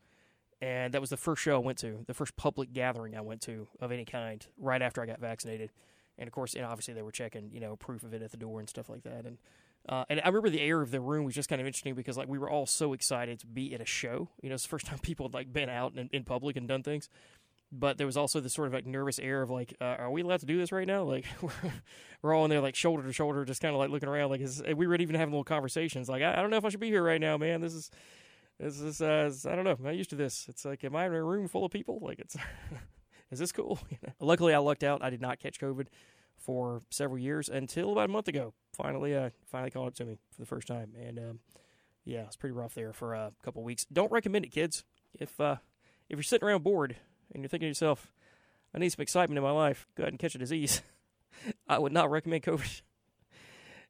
[0.59, 3.41] And that was the first show I went to, the first public gathering I went
[3.41, 5.71] to of any kind, right after I got vaccinated.
[6.17, 8.37] And of course, and obviously they were checking, you know, proof of it at the
[8.37, 9.25] door and stuff like that.
[9.25, 9.37] And
[9.89, 12.17] uh, and I remember the air of the room was just kind of interesting because
[12.17, 14.29] like we were all so excited to be at a show.
[14.41, 16.67] You know, it's the first time people had like been out in, in public and
[16.67, 17.09] done things.
[17.69, 20.21] But there was also this sort of like nervous air of like, uh, are we
[20.21, 21.03] allowed to do this right now?
[21.07, 21.51] Like we're,
[22.21, 24.29] we're all in there like shoulder to shoulder, just kind of like looking around.
[24.29, 26.07] Like is, we were even having little conversations.
[26.07, 27.59] Like I, I don't know if I should be here right now, man.
[27.59, 27.91] This is
[28.59, 29.71] this is uh, I don't know.
[29.71, 30.47] I'm not used to this.
[30.49, 31.99] It's like, am I in a room full of people?
[32.01, 32.37] Like it's
[33.31, 33.79] is this cool?
[34.19, 35.03] Luckily, I lucked out.
[35.03, 35.87] I did not catch COVID
[36.37, 38.53] for several years until about a month ago.
[38.73, 41.39] Finally, uh, finally called it to me for the first time, and um,
[42.05, 43.85] yeah, it's pretty rough there for uh, a couple weeks.
[43.91, 44.83] Don't recommend it, kids.
[45.13, 45.57] If uh,
[46.09, 46.95] if you're sitting around bored
[47.33, 48.11] and you're thinking to yourself,
[48.73, 50.81] I need some excitement in my life, go ahead and catch a disease.
[51.67, 52.81] I would not recommend COVID.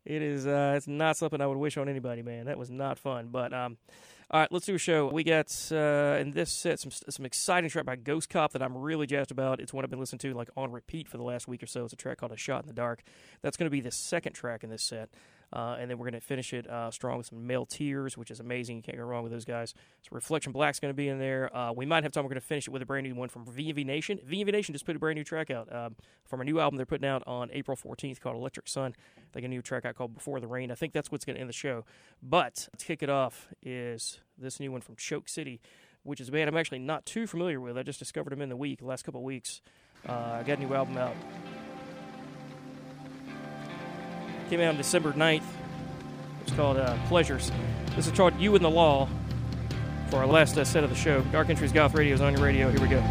[0.05, 2.45] It is uh, it's not something I would wish on anybody, man.
[2.45, 3.27] That was not fun.
[3.29, 3.75] But um,
[4.30, 5.07] all right, let's do a show.
[5.07, 8.78] We got uh, in this set some some exciting track by Ghost Cop that I'm
[8.78, 9.61] really jazzed about.
[9.61, 11.86] It's one I've been listening to like on repeat for the last week or so.
[11.86, 13.03] It's a track called "A Shot in the Dark."
[13.41, 15.09] That's going to be the second track in this set.
[15.53, 18.31] Uh, and then we're going to finish it uh, strong with some Male Tears, which
[18.31, 18.77] is amazing.
[18.77, 19.73] You can't go wrong with those guys.
[20.01, 21.55] So Reflection Black's going to be in there.
[21.55, 22.23] Uh, we might have time.
[22.23, 24.19] We're going to finish it with a brand new one from VNV Nation.
[24.29, 25.95] VNV Nation just put a brand new track out um,
[26.25, 28.93] from a new album they're putting out on April 14th called Electric Sun.
[29.31, 30.69] They got a new track out called Before the Rain.
[30.69, 31.85] I think that's what's going to end the show.
[32.21, 35.61] But to kick it off is this new one from Choke City,
[36.03, 37.77] which is a band I'm actually not too familiar with.
[37.77, 39.61] I just discovered them in the week, the last couple of weeks.
[40.07, 41.15] Uh, I got a new album out.
[44.49, 45.43] Came out on December 9th.
[46.43, 47.51] It's called uh, Pleasures.
[47.97, 49.09] This is called You and the Law
[50.09, 51.21] for our last uh, set of the show.
[51.33, 52.71] Dark Entries Goth Radio is on your radio.
[52.71, 53.03] Here we go.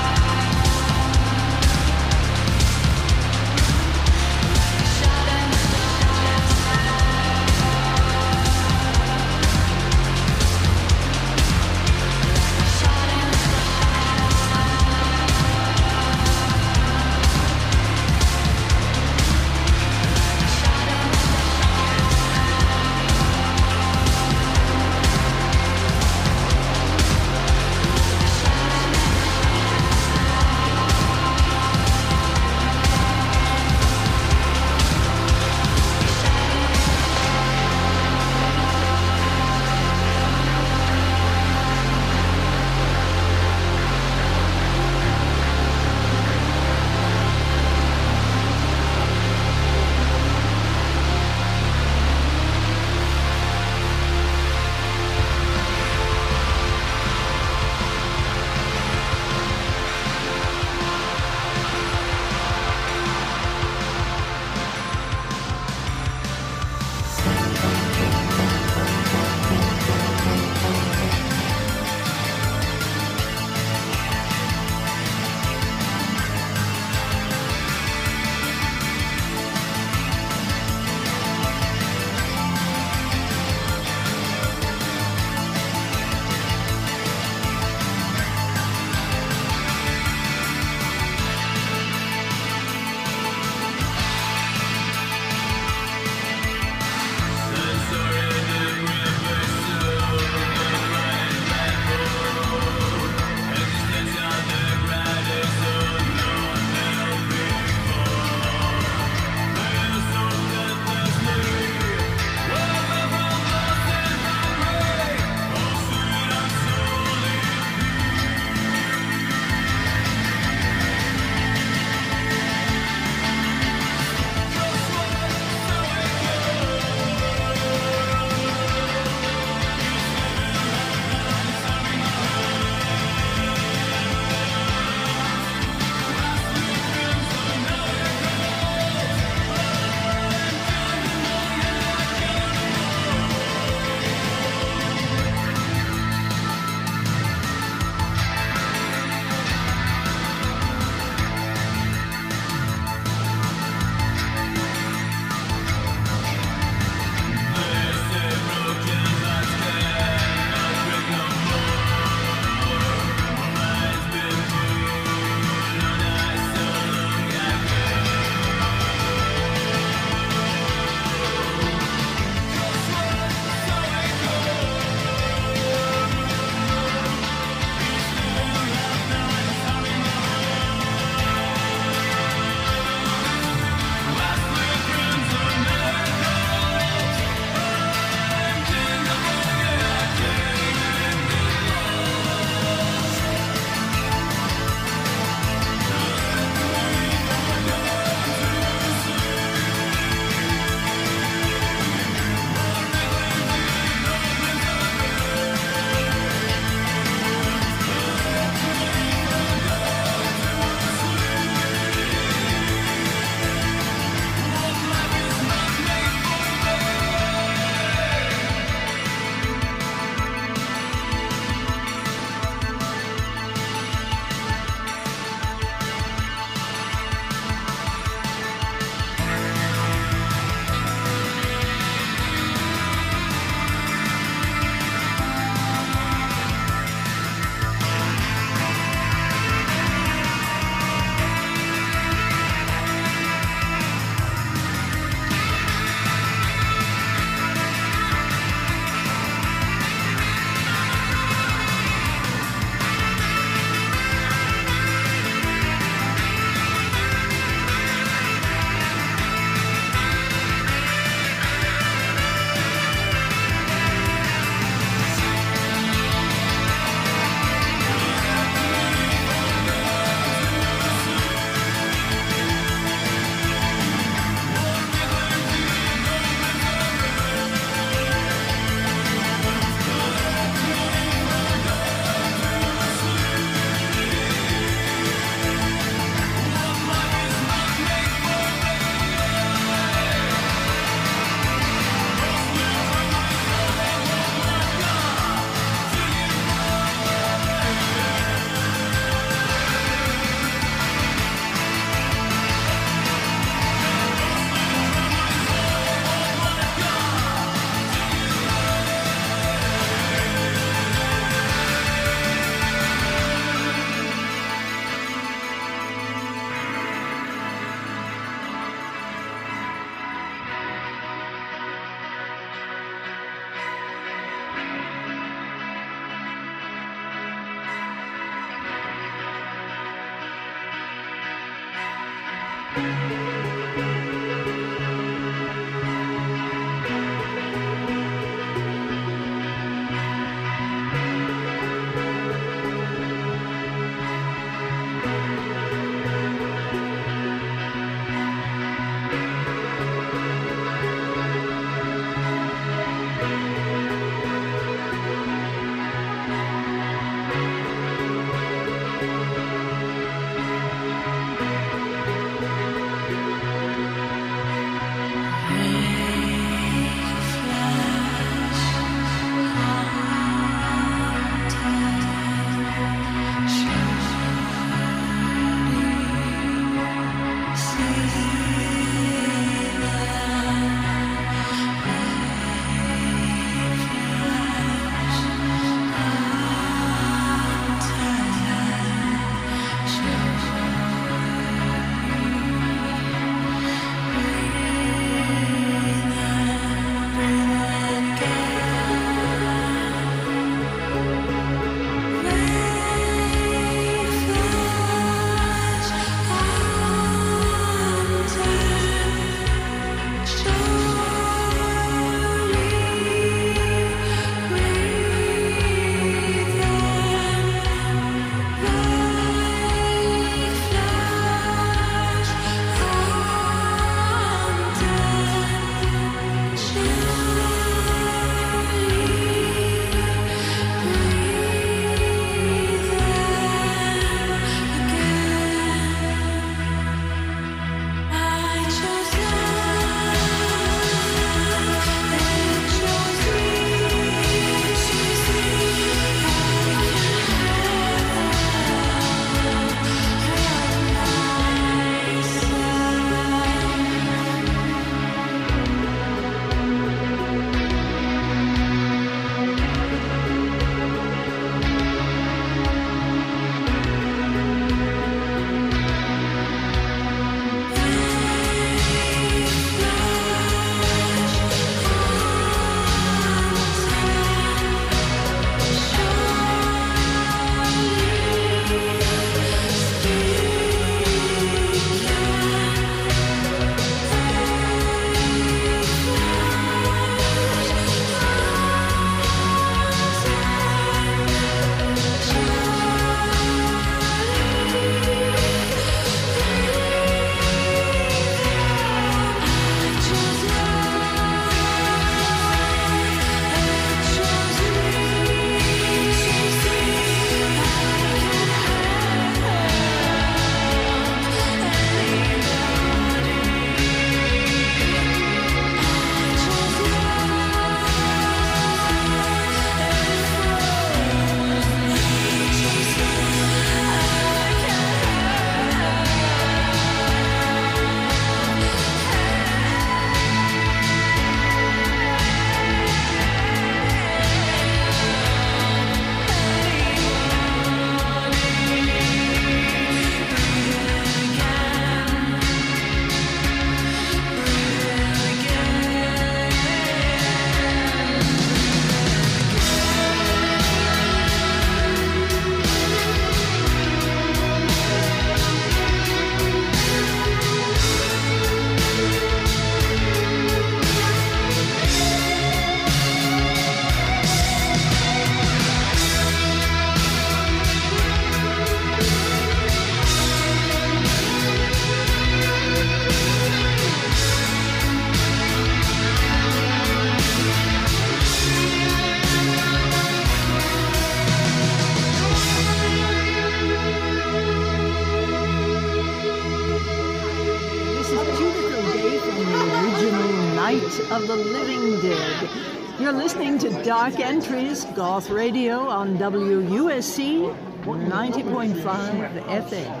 [594.51, 597.55] Dark Entries, Goth Radio on WUSC
[597.85, 600.00] 90.5 FM.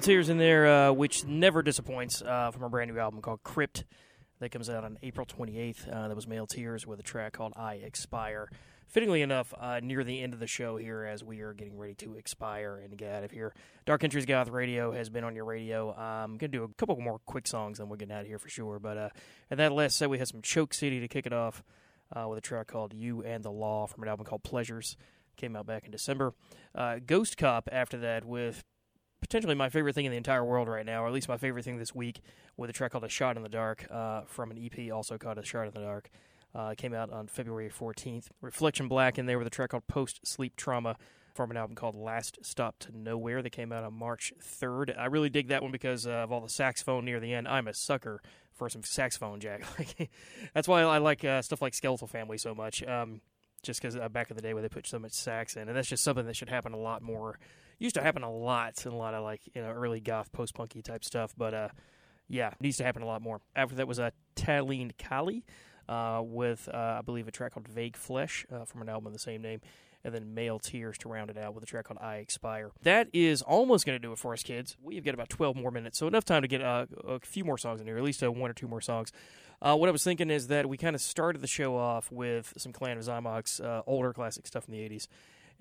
[0.00, 3.84] Tears in there, uh, which never disappoints, uh, from a brand new album called Crypt
[4.40, 5.88] that comes out on April 28th.
[5.92, 8.50] Uh, that was Male Tears with a track called I Expire.
[8.86, 11.94] Fittingly enough, uh, near the end of the show here, as we are getting ready
[11.96, 13.54] to expire and get out of here,
[13.84, 15.92] Dark Entries Goth Radio has been on your radio.
[15.92, 18.38] I'm going to do a couple more quick songs, then we're getting out of here
[18.38, 18.78] for sure.
[18.78, 19.08] But uh,
[19.50, 21.62] at that last set, we had some Choke City to kick it off
[22.16, 24.96] uh, with a track called You and the Law from an album called Pleasures.
[25.36, 26.32] Came out back in December.
[26.74, 28.64] Uh, Ghost Cop after that with
[29.28, 31.64] potentially my favorite thing in the entire world right now, or at least my favorite
[31.64, 32.20] thing this week,
[32.56, 35.38] with a track called A Shot in the Dark uh, from an EP also called
[35.38, 36.10] A Shot in the Dark.
[36.54, 38.28] Uh, came out on February 14th.
[38.40, 40.96] Reflection Black in there with a track called Post Sleep Trauma
[41.34, 44.98] from an album called Last Stop to Nowhere that came out on March 3rd.
[44.98, 47.46] I really dig that one because uh, of all the saxophone near the end.
[47.46, 48.22] I'm a sucker
[48.54, 49.62] for some saxophone, Jack.
[50.54, 52.82] That's why I like uh, stuff like Skeletal Family so much.
[52.82, 53.20] Um,
[53.62, 55.76] just because uh, back in the day where they put so much sax in, and
[55.76, 57.38] that's just something that should happen a lot more.
[57.78, 60.54] Used to happen a lot in a lot of like you know early goth post
[60.54, 61.68] punky type stuff, but uh,
[62.28, 63.40] yeah, needs to happen a lot more.
[63.54, 64.12] After that was a
[64.46, 65.44] uh, Kali
[65.88, 69.12] uh, with uh, I believe a track called Vague Flesh uh, from an album of
[69.12, 69.60] the same name,
[70.04, 72.70] and then Male Tears to round it out with a track called I Expire.
[72.82, 74.76] That is almost going to do it for us, kids.
[74.82, 77.58] We've got about 12 more minutes, so enough time to get uh, a few more
[77.58, 79.12] songs in here, at least uh, one or two more songs.
[79.60, 82.52] Uh, what I was thinking is that we kind of started the show off with
[82.56, 85.08] some Clan of Xymox, uh, older classic stuff from the 80s.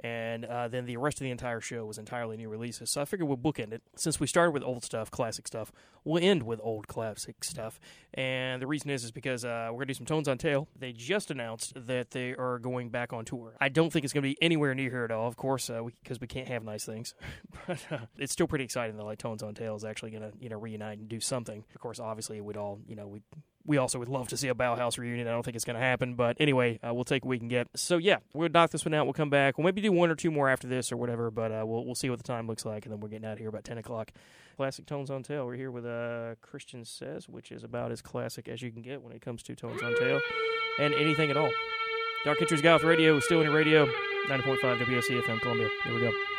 [0.01, 2.91] And uh, then the rest of the entire show was entirely new releases.
[2.91, 3.81] So I figured we'll bookend it.
[3.95, 5.71] Since we started with old stuff, classic stuff,
[6.03, 7.79] we'll end with old classic stuff.
[8.13, 10.67] And the reason is is because uh, we're to do some Tones on Tail.
[10.77, 13.55] They just announced that they are going back on tour.
[13.59, 15.83] I don't think it's to be anywhere near here at all, of course, because uh,
[15.83, 17.15] we, we, can't have nice things.
[17.67, 20.49] but uh, it's still pretty exciting that like Tones on Tail is actually to you
[20.49, 21.63] know reunite and do something.
[21.73, 23.21] Of course, obviously, we'd all you know we
[23.67, 25.27] we also would love to see a Bauhaus reunion.
[25.27, 27.49] I don't think it's going to happen, but anyway, uh, we'll take what we can
[27.49, 27.67] get.
[27.75, 29.05] So yeah, we'll knock this one out.
[29.05, 29.57] We'll come back.
[29.57, 31.95] We'll maybe do one or two more after this or whatever, but uh, we'll we'll
[31.95, 33.77] see what the time looks like, and then we're getting out of here about ten
[33.77, 34.11] o'clock.
[34.55, 35.45] Classic Tones on Tail.
[35.45, 39.03] We're here with uh, Christian Says, which is about as classic as you can get
[39.03, 40.19] when it comes to Tones on Tail
[40.79, 41.51] and anything at all.
[42.25, 43.85] Dark Entries Goth Radio, still in your radio,
[44.27, 45.69] 90.5 WUSC FM Columbia.
[45.85, 46.36] Here we go.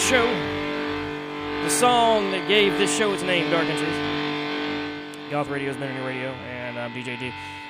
[0.00, 1.62] The show.
[1.62, 5.30] The song that gave this show its name, Dark Entries.
[5.30, 7.28] Goth Radio's Memory Radio, and I'm DJ D.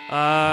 [0.09, 0.13] Uh,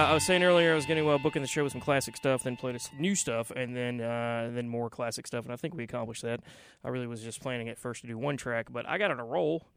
[0.09, 1.81] I was saying earlier I was going to uh, book in the show with some
[1.81, 5.53] classic stuff, then play this new stuff, and then uh, then more classic stuff, and
[5.53, 6.39] I think we accomplished that.
[6.83, 9.19] I really was just planning at first to do one track, but I got on
[9.19, 9.67] a roll,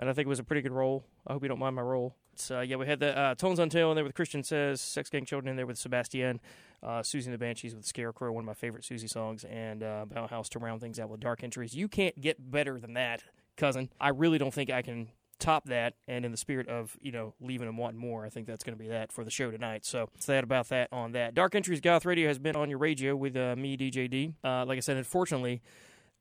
[0.00, 1.04] and I think it was a pretty good roll.
[1.28, 2.16] I hope you don't mind my roll.
[2.34, 5.10] So yeah, we had the uh, Tones on Tail in there with Christian Says, Sex
[5.10, 6.40] Gang Children in there with Sebastiane,
[6.86, 10.06] uh, Siouxsie and the Banshees with Scarecrow, one of my favorite Siouxsie songs, and uh,
[10.08, 11.74] Bauhaus to round things out with Dark Entries.
[11.74, 13.24] You can't get better than that,
[13.56, 13.90] cousin.
[14.00, 15.08] I really don't think I can
[15.38, 15.94] top that.
[16.06, 18.78] And in the spirit of you know leaving them wanting more, I think that's going
[18.78, 19.84] to be that for the show tonight.
[19.84, 21.34] So it's that about that on that.
[21.34, 24.34] Dark Entries Goth Radio has been on your radio with uh, me, DJD.
[24.44, 25.62] Uh, like I said, unfortunately.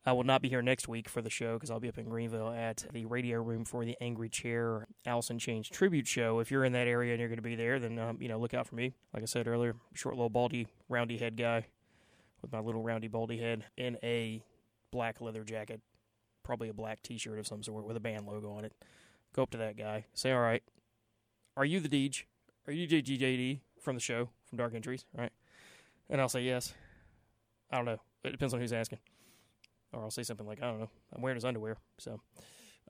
[0.07, 2.07] I will not be here next week for the show because I'll be up in
[2.07, 6.39] Greenville at the radio room for the Angry Chair Alice in Chains tribute show.
[6.39, 8.39] If you're in that area and you're going to be there, then um, you know
[8.39, 8.93] look out for me.
[9.15, 11.65] Like I said earlier, short little baldy, roundy head guy
[12.43, 14.43] with my little roundy baldy head in a
[14.91, 15.81] black leather jacket,
[16.43, 18.73] probably a black T-shirt of some sort with a band logo on it.
[19.33, 20.61] Go up to that guy, say, "All right,
[21.57, 22.25] are you the Deej?
[22.67, 25.31] Are you DJD from the show from Dark Entries?" Right?
[26.11, 26.75] And I'll say yes.
[27.71, 28.01] I don't know.
[28.23, 28.99] It depends on who's asking
[29.95, 31.77] or I'll say something like, I don't know, I'm wearing his underwear.
[31.97, 32.19] So,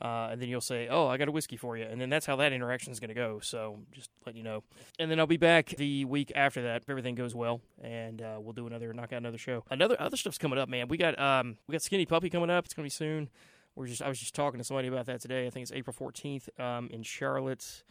[0.02, 1.86] uh, and then you'll say, oh, I got a whiskey for you.
[1.86, 3.40] And then that's how that interaction is going to go.
[3.42, 4.64] So just let you know.
[5.00, 7.62] And then I'll be back the week after that if everything goes well.
[7.82, 9.64] And uh, we'll do another, knock out another show.
[9.70, 10.88] Another, other stuff's coming up, man.
[10.90, 12.66] We got, um, we got Skinny Puppy coming up.
[12.66, 13.30] It's going to be soon.
[13.76, 15.48] We're just, I was just talking to somebody about that today.
[15.48, 17.84] I think it's April 14th um, in Charlotte.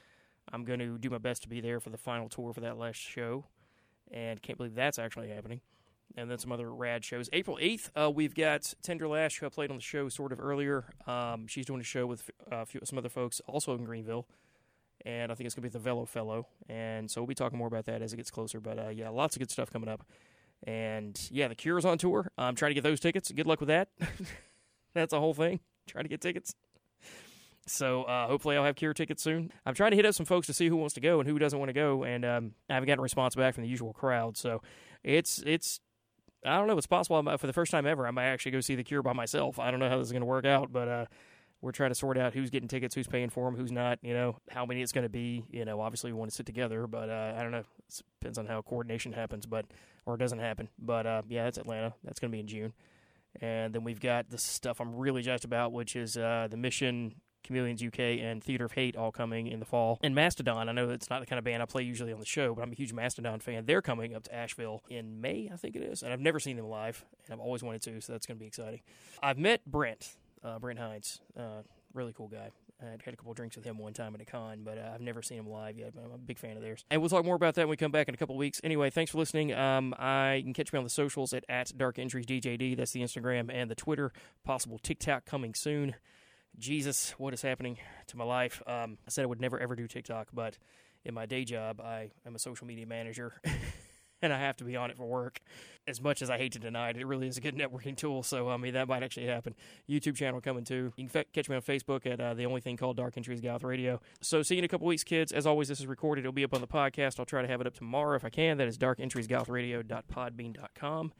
[0.52, 2.76] I'm going to do my best to be there for the final tour for that
[2.76, 3.46] last show.
[4.10, 5.62] And can't believe that's actually happening
[6.16, 7.28] and then some other rad shows.
[7.32, 10.84] April 8th, uh, we've got Tenderlash, who I played on the show sort of earlier.
[11.06, 14.26] Um, she's doing a show with uh, few, some other folks also in Greenville.
[15.04, 16.46] And I think it's going to be the Velo Fellow.
[16.68, 18.60] And so we'll be talking more about that as it gets closer.
[18.60, 20.06] But uh, yeah, lots of good stuff coming up.
[20.66, 22.30] And yeah, The Cure's on tour.
[22.38, 23.30] I'm trying to get those tickets.
[23.30, 23.88] Good luck with that.
[24.94, 25.60] That's a whole thing.
[25.86, 26.54] Trying to get tickets.
[27.66, 29.50] So uh, hopefully I'll have Cure tickets soon.
[29.64, 31.38] I'm trying to hit up some folks to see who wants to go and who
[31.38, 33.92] doesn't want to go, and um, I haven't gotten a response back from the usual
[33.92, 34.36] crowd.
[34.36, 34.60] So
[35.02, 35.80] it's it's
[36.44, 36.76] I don't know.
[36.76, 39.02] It's possible I'm, for the first time ever I might actually go see the Cure
[39.02, 39.58] by myself.
[39.58, 41.06] I don't know how this is going to work out, but uh,
[41.60, 43.98] we're trying to sort out who's getting tickets, who's paying for them, who's not.
[44.02, 45.44] You know how many it's going to be.
[45.50, 47.58] You know, obviously we want to sit together, but uh, I don't know.
[47.88, 49.66] It depends on how coordination happens, but
[50.06, 50.68] or it doesn't happen.
[50.78, 51.94] But uh, yeah, that's Atlanta.
[52.04, 52.72] That's going to be in June.
[53.40, 57.16] And then we've got the stuff I'm really jazzed about, which is uh, the Mission
[57.44, 59.98] Chameleons UK and Theatre of Hate all coming in the fall.
[60.02, 62.26] And Mastodon, I know it's not the kind of band I play usually on the
[62.26, 63.66] show, but I'm a huge Mastodon fan.
[63.66, 66.02] They're coming up to Asheville in May, I think it is.
[66.02, 68.40] And I've never seen them live, and I've always wanted to, so that's going to
[68.40, 68.80] be exciting.
[69.22, 71.62] I've met Brent, uh, Brent Hinds, uh,
[71.92, 72.50] really cool guy.
[72.82, 75.00] I had a couple drinks with him one time at a con, but uh, I've
[75.00, 75.94] never seen him live yet.
[75.94, 76.84] But I'm a big fan of theirs.
[76.90, 78.60] And we'll talk more about that when we come back in a couple weeks.
[78.64, 79.52] Anyway, thanks for listening.
[79.54, 82.76] Um, I you can catch me on the socials at, at Dark Entries DJD.
[82.76, 84.12] That's the Instagram and the Twitter.
[84.44, 85.94] Possible TikTok coming soon.
[86.58, 87.78] Jesus, what is happening
[88.08, 88.62] to my life?
[88.66, 90.58] Um, I said I would never ever do TikTok, but
[91.04, 93.34] in my day job, I am a social media manager.
[94.24, 95.40] and I have to be on it for work.
[95.86, 98.22] As much as I hate to deny it, it really is a good networking tool.
[98.22, 99.54] So I mean, that might actually happen.
[99.88, 100.92] YouTube channel coming too.
[100.96, 103.62] You can catch me on Facebook at uh, the only thing called Dark Entries Goth
[103.62, 104.00] Radio.
[104.20, 105.32] So see you in a couple weeks, kids.
[105.32, 106.22] As always, this is recorded.
[106.22, 107.20] It'll be up on the podcast.
[107.20, 108.56] I'll try to have it up tomorrow if I can.
[108.58, 111.12] That is darkentriesgothradio.podbean.com.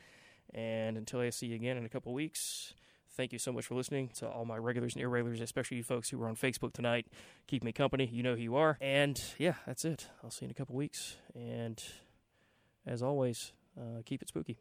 [0.55, 2.75] And until I see you again in a couple weeks.
[3.17, 6.11] Thank you so much for listening to all my regulars and irregulars, especially you folks
[6.11, 7.07] who were on Facebook tonight.
[7.47, 8.07] Keep me company.
[8.13, 8.77] You know who you are.
[8.81, 10.09] And yeah, that's it.
[10.25, 11.17] I'll see you in a couple weeks.
[11.33, 11.81] And
[12.85, 14.59] as always, uh, keep it spooky.